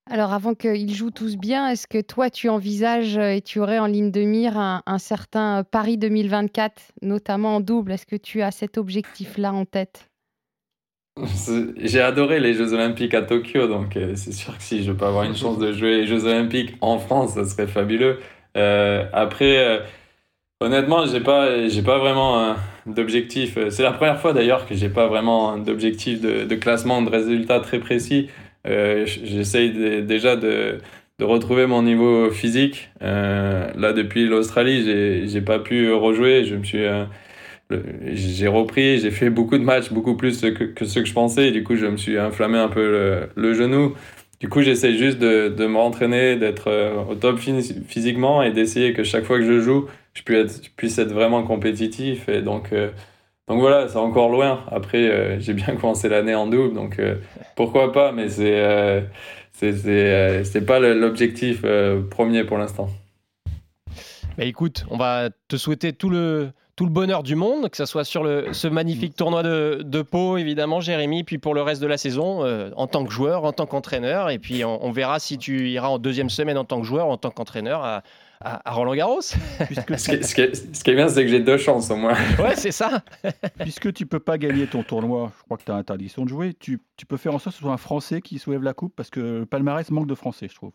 Alors, 0.10 0.34
avant 0.34 0.54
qu'ils 0.54 0.94
jouent 0.94 1.12
tous 1.12 1.38
bien, 1.38 1.70
est-ce 1.70 1.88
que 1.88 2.02
toi, 2.02 2.30
tu 2.30 2.50
envisages 2.50 3.18
et 3.18 3.42
tu 3.42 3.60
aurais 3.60 3.80
en 3.80 3.86
ligne 3.86 4.12
de 4.12 4.22
mire 4.22 4.58
un, 4.58 4.84
un 4.86 4.98
certain 4.98 5.64
Paris 5.64 5.98
2024, 5.98 6.92
notamment 7.02 7.56
en 7.56 7.60
double? 7.62 7.94
Est-ce 7.94 8.06
que 8.06 8.18
tu 8.18 8.42
as 8.42 8.52
cet 8.52 8.78
objectif-là 8.78 9.54
en 9.54 9.64
tête? 9.64 10.10
J'ai 11.78 12.02
adoré 12.02 12.40
les 12.40 12.54
Jeux 12.54 12.74
Olympiques 12.74 13.14
à 13.14 13.22
Tokyo, 13.22 13.68
donc 13.68 13.96
euh, 13.96 14.14
c'est 14.16 14.32
sûr 14.32 14.58
que 14.58 14.64
si 14.64 14.84
je 14.84 14.92
peux 14.92 15.06
avoir 15.06 15.24
une 15.24 15.36
chance 15.36 15.60
de 15.60 15.72
jouer 15.72 15.98
les 16.02 16.08
Jeux 16.08 16.26
Olympiques 16.26 16.76
en 16.82 16.98
France, 16.98 17.36
ça 17.36 17.46
serait 17.46 17.68
fabuleux. 17.68 18.20
Euh, 18.58 19.06
après, 19.14 19.58
euh, 19.58 19.80
honnêtement, 20.64 21.06
j'ai 21.06 21.20
pas, 21.20 21.68
j'ai 21.68 21.82
pas 21.82 22.00
vraiment 22.00 22.40
euh, 22.40 22.54
d'objectif. 22.86 23.58
C'est 23.70 23.84
la 23.84 23.92
première 23.92 24.20
fois 24.20 24.34
d'ailleurs 24.34 24.68
que 24.68 24.76
j'ai 24.76 24.90
pas 24.90 25.08
vraiment 25.08 25.58
d'objectif 25.58 26.22
de, 26.22 26.56
classement, 26.56 27.02
de 27.02 27.10
résultats 27.10 27.60
très 27.60 27.80
précis. 27.80 28.30
Euh, 28.66 29.06
J'essaye 29.06 30.04
déjà 30.04 30.36
de, 30.36 30.80
retrouver 31.22 31.68
mon 31.68 31.84
niveau 31.84 32.30
physique. 32.32 32.90
Euh, 33.02 33.72
là, 33.78 33.94
depuis 33.94 34.26
l'Australie, 34.26 35.28
j'ai, 35.28 35.42
pas 35.42 35.60
pu 35.60 35.92
rejouer. 35.94 36.44
Je 36.44 36.56
me 36.56 36.64
suis 36.64 36.86
j'ai 38.14 38.48
repris, 38.48 39.00
j'ai 39.00 39.10
fait 39.10 39.30
beaucoup 39.30 39.58
de 39.58 39.64
matchs, 39.64 39.90
beaucoup 39.90 40.16
plus 40.16 40.42
que, 40.42 40.86
ce 40.86 41.00
que 41.00 41.06
je 41.06 41.14
pensais. 41.14 41.52
Du 41.52 41.64
coup, 41.64 41.76
je 41.76 41.86
me 41.86 41.98
suis 41.98 42.18
inflammé 42.18 42.58
un 42.58 42.68
peu 42.68 43.30
le 43.36 43.54
genou. 43.54 43.96
Du 44.44 44.50
coup, 44.50 44.62
j'essaie 44.62 44.98
juste 44.98 45.20
de, 45.20 45.48
de 45.48 45.68
me 45.68 45.78
rentraîner, 45.78 46.36
d'être 46.36 46.68
euh, 46.68 47.02
au 47.10 47.16
top 47.16 47.40
phys- 47.40 47.82
physiquement 47.88 48.44
et 48.44 48.52
d'essayer 48.52 48.92
que 48.92 49.06
chaque 49.06 49.24
fois 49.24 49.38
que 49.40 49.46
je 49.46 49.62
joue, 49.62 49.88
je 50.14 50.22
puisse 50.22 50.38
être, 50.38 50.66
je 50.66 50.70
puisse 50.76 50.98
être 50.98 51.14
vraiment 51.14 51.44
compétitif. 51.44 52.28
Et 52.28 52.42
donc, 52.42 52.74
euh, 52.74 52.90
donc 53.48 53.62
voilà, 53.62 53.88
c'est 53.88 53.96
encore 53.96 54.28
loin. 54.30 54.66
Après, 54.70 55.10
euh, 55.10 55.40
j'ai 55.40 55.54
bien 55.54 55.78
commencé 55.78 56.10
l'année 56.10 56.36
en 56.36 56.48
double, 56.48 56.74
donc 56.76 57.00
pourquoi 57.56 57.94
pas, 57.94 58.12
mais 58.12 58.28
c'est 58.28 59.06
c'est 59.54 60.66
pas 60.66 60.80
l'objectif 60.82 61.64
premier 62.12 62.44
pour 62.44 62.58
l'instant. 62.58 62.90
Bah, 64.38 64.44
écoute, 64.44 64.86
on 64.90 64.98
va 64.98 65.30
te 65.48 65.56
souhaiter 65.56 65.94
tout 65.94 66.10
le, 66.10 66.50
tout 66.76 66.86
le 66.86 66.92
bonheur 66.92 67.22
du 67.22 67.36
monde, 67.36 67.70
que 67.70 67.78
ce 67.78 67.86
soit 67.86 68.04
sur 68.04 68.24
le, 68.24 68.52
ce 68.52 68.68
magnifique 68.68 69.16
tournoi 69.16 69.44
de, 69.44 69.82
de 69.86 70.02
Pau, 70.02 70.38
évidemment, 70.38 70.82
Jérémy, 70.82 71.24
puis 71.24 71.38
pour 71.38 71.54
le 71.54 71.62
reste 71.62 71.82
de 71.82 71.88
la 71.88 71.98
saison, 71.98 72.44
euh, 72.44 72.72
en 72.76 72.88
tant 72.88 73.06
que 73.06 73.12
joueur, 73.12 73.44
en 73.46 73.52
tant 73.54 73.66
qu'entraîneur, 73.68 74.30
et 74.32 74.40
puis 74.40 74.66
on, 74.66 74.84
on 74.84 74.92
verra 74.92 75.20
si 75.20 75.38
tu 75.38 75.70
iras 75.70 75.90
en 75.90 76.00
deuxième 76.00 76.32
semaine 76.32 76.58
en 76.58 76.66
tant 76.66 76.80
que 76.82 76.88
joueur, 76.88 77.08
en 77.08 77.18
tant 77.18 77.30
qu'entraîneur 77.30 77.84
à, 77.84 78.02
à, 78.42 78.68
à 78.68 78.74
Roland 78.74 78.96
Garros. 78.96 79.20
Puisque, 79.68 79.98
Ce 80.00 80.10
qui, 80.10 80.16
est- 80.16 80.24
ce 80.24 80.34
qui 80.36 80.42
est- 80.42 80.76
ce 80.76 80.84
qui 80.84 80.90
est 80.90 80.96
bien, 80.96 81.10
c'est 81.10 81.22
que 81.24 81.30
j'ai 81.30 81.42
deux 81.42 81.58
chances 81.58 81.92
au 81.92 81.96
moins. 81.96 82.16
ouais, 82.40 82.56
c'est 82.56 82.72
ça. 82.72 83.04
puisque 83.60 83.94
tu 83.94 84.08
peux 84.08 84.20
pas 84.20 84.40
gagner 84.40 84.66
ton 84.66 84.82
tournoi, 84.82 85.32
je 85.38 85.44
crois 85.44 85.58
que 85.58 85.64
tu 85.64 85.72
as 85.72 85.76
interdiction 85.76 86.24
de 86.24 86.30
jouer, 86.30 86.56
tu, 86.60 86.82
tu 86.98 87.06
peux 87.06 87.18
faire 87.18 87.36
en 87.36 87.40
sorte 87.40 87.56
que 87.56 87.60
ce 87.60 87.66
soit 87.66 87.74
un 87.74 87.78
Français 87.78 88.22
qui 88.22 88.40
soulève 88.40 88.64
la 88.64 88.74
coupe 88.74 88.96
parce 88.96 89.12
que 89.12 89.20
le 89.20 89.46
palmarès 89.46 89.92
manque 89.92 90.08
de 90.08 90.16
Français, 90.16 90.48
je 90.50 90.56
trouve. 90.56 90.72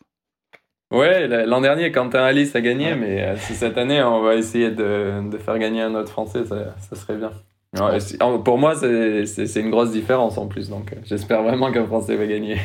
Ouais, 0.90 1.27
l'an 1.46 1.61
dernier, 1.61 1.92
Quentin 1.92 2.22
Alice 2.24 2.57
a 2.57 2.61
gagné, 2.62 2.94
mais 2.94 3.22
euh, 3.22 3.37
si 3.37 3.55
cette 3.55 3.77
année 3.77 4.03
on 4.03 4.22
va 4.22 4.37
essayer 4.37 4.70
de, 4.70 5.29
de 5.31 5.37
faire 5.37 5.59
gagner 5.59 5.83
un 5.83 5.94
autre 5.94 6.11
Français, 6.11 6.44
ça, 6.46 6.74
ça 6.88 6.96
serait 6.96 7.16
bien. 7.16 7.31
Ouais, 7.79 7.98
pour 8.42 8.57
moi, 8.57 8.74
c'est 8.74 9.61
une 9.61 9.70
grosse 9.70 9.90
différence 9.92 10.38
en 10.38 10.46
plus, 10.46 10.70
donc 10.70 10.92
euh, 10.92 10.96
j'espère 11.05 11.42
vraiment 11.42 11.70
qu'un 11.70 11.87
Français 11.87 12.16
va 12.16 12.27
gagner. 12.27 12.57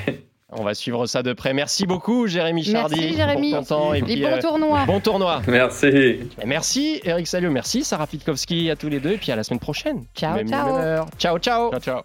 On 0.55 0.63
va 0.63 0.75
suivre 0.75 1.07
ça 1.07 1.23
de 1.23 1.33
près. 1.33 1.53
Merci 1.53 1.85
beaucoup, 1.85 2.27
Jérémy 2.27 2.63
Chardy, 2.63 2.99
Merci, 2.99 3.17
Jérémy. 3.17 3.51
pour 3.51 3.59
ton 3.61 3.65
temps. 3.65 3.93
Et, 3.95 4.03
puis, 4.03 4.21
bon 4.21 4.27
euh, 4.27 4.39
tournoi 4.39 4.85
bon 4.85 4.99
tournoi. 4.99 5.41
Merci. 5.47 5.87
Et 5.87 6.19
Merci, 6.45 7.01
Eric 7.03 7.25
Salio. 7.25 7.49
Merci, 7.49 7.83
Sarah 7.83 8.05
Pitkowski, 8.05 8.69
à 8.69 8.75
tous 8.75 8.87
les 8.89 8.99
deux. 8.99 9.13
Et 9.13 9.17
puis 9.17 9.31
à 9.31 9.35
la 9.35 9.43
semaine 9.43 9.59
prochaine. 9.59 10.03
Ciao, 10.15 10.35
Même 10.35 10.47
ciao. 10.47 11.07
Ciao, 11.17 11.39
ciao. 11.39 11.71
Ciao, 11.71 11.79
ciao. 11.79 12.01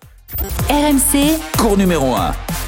RMC, 0.71 1.39
Cours 1.59 1.77
numéro 1.77 2.15
1. 2.15 2.68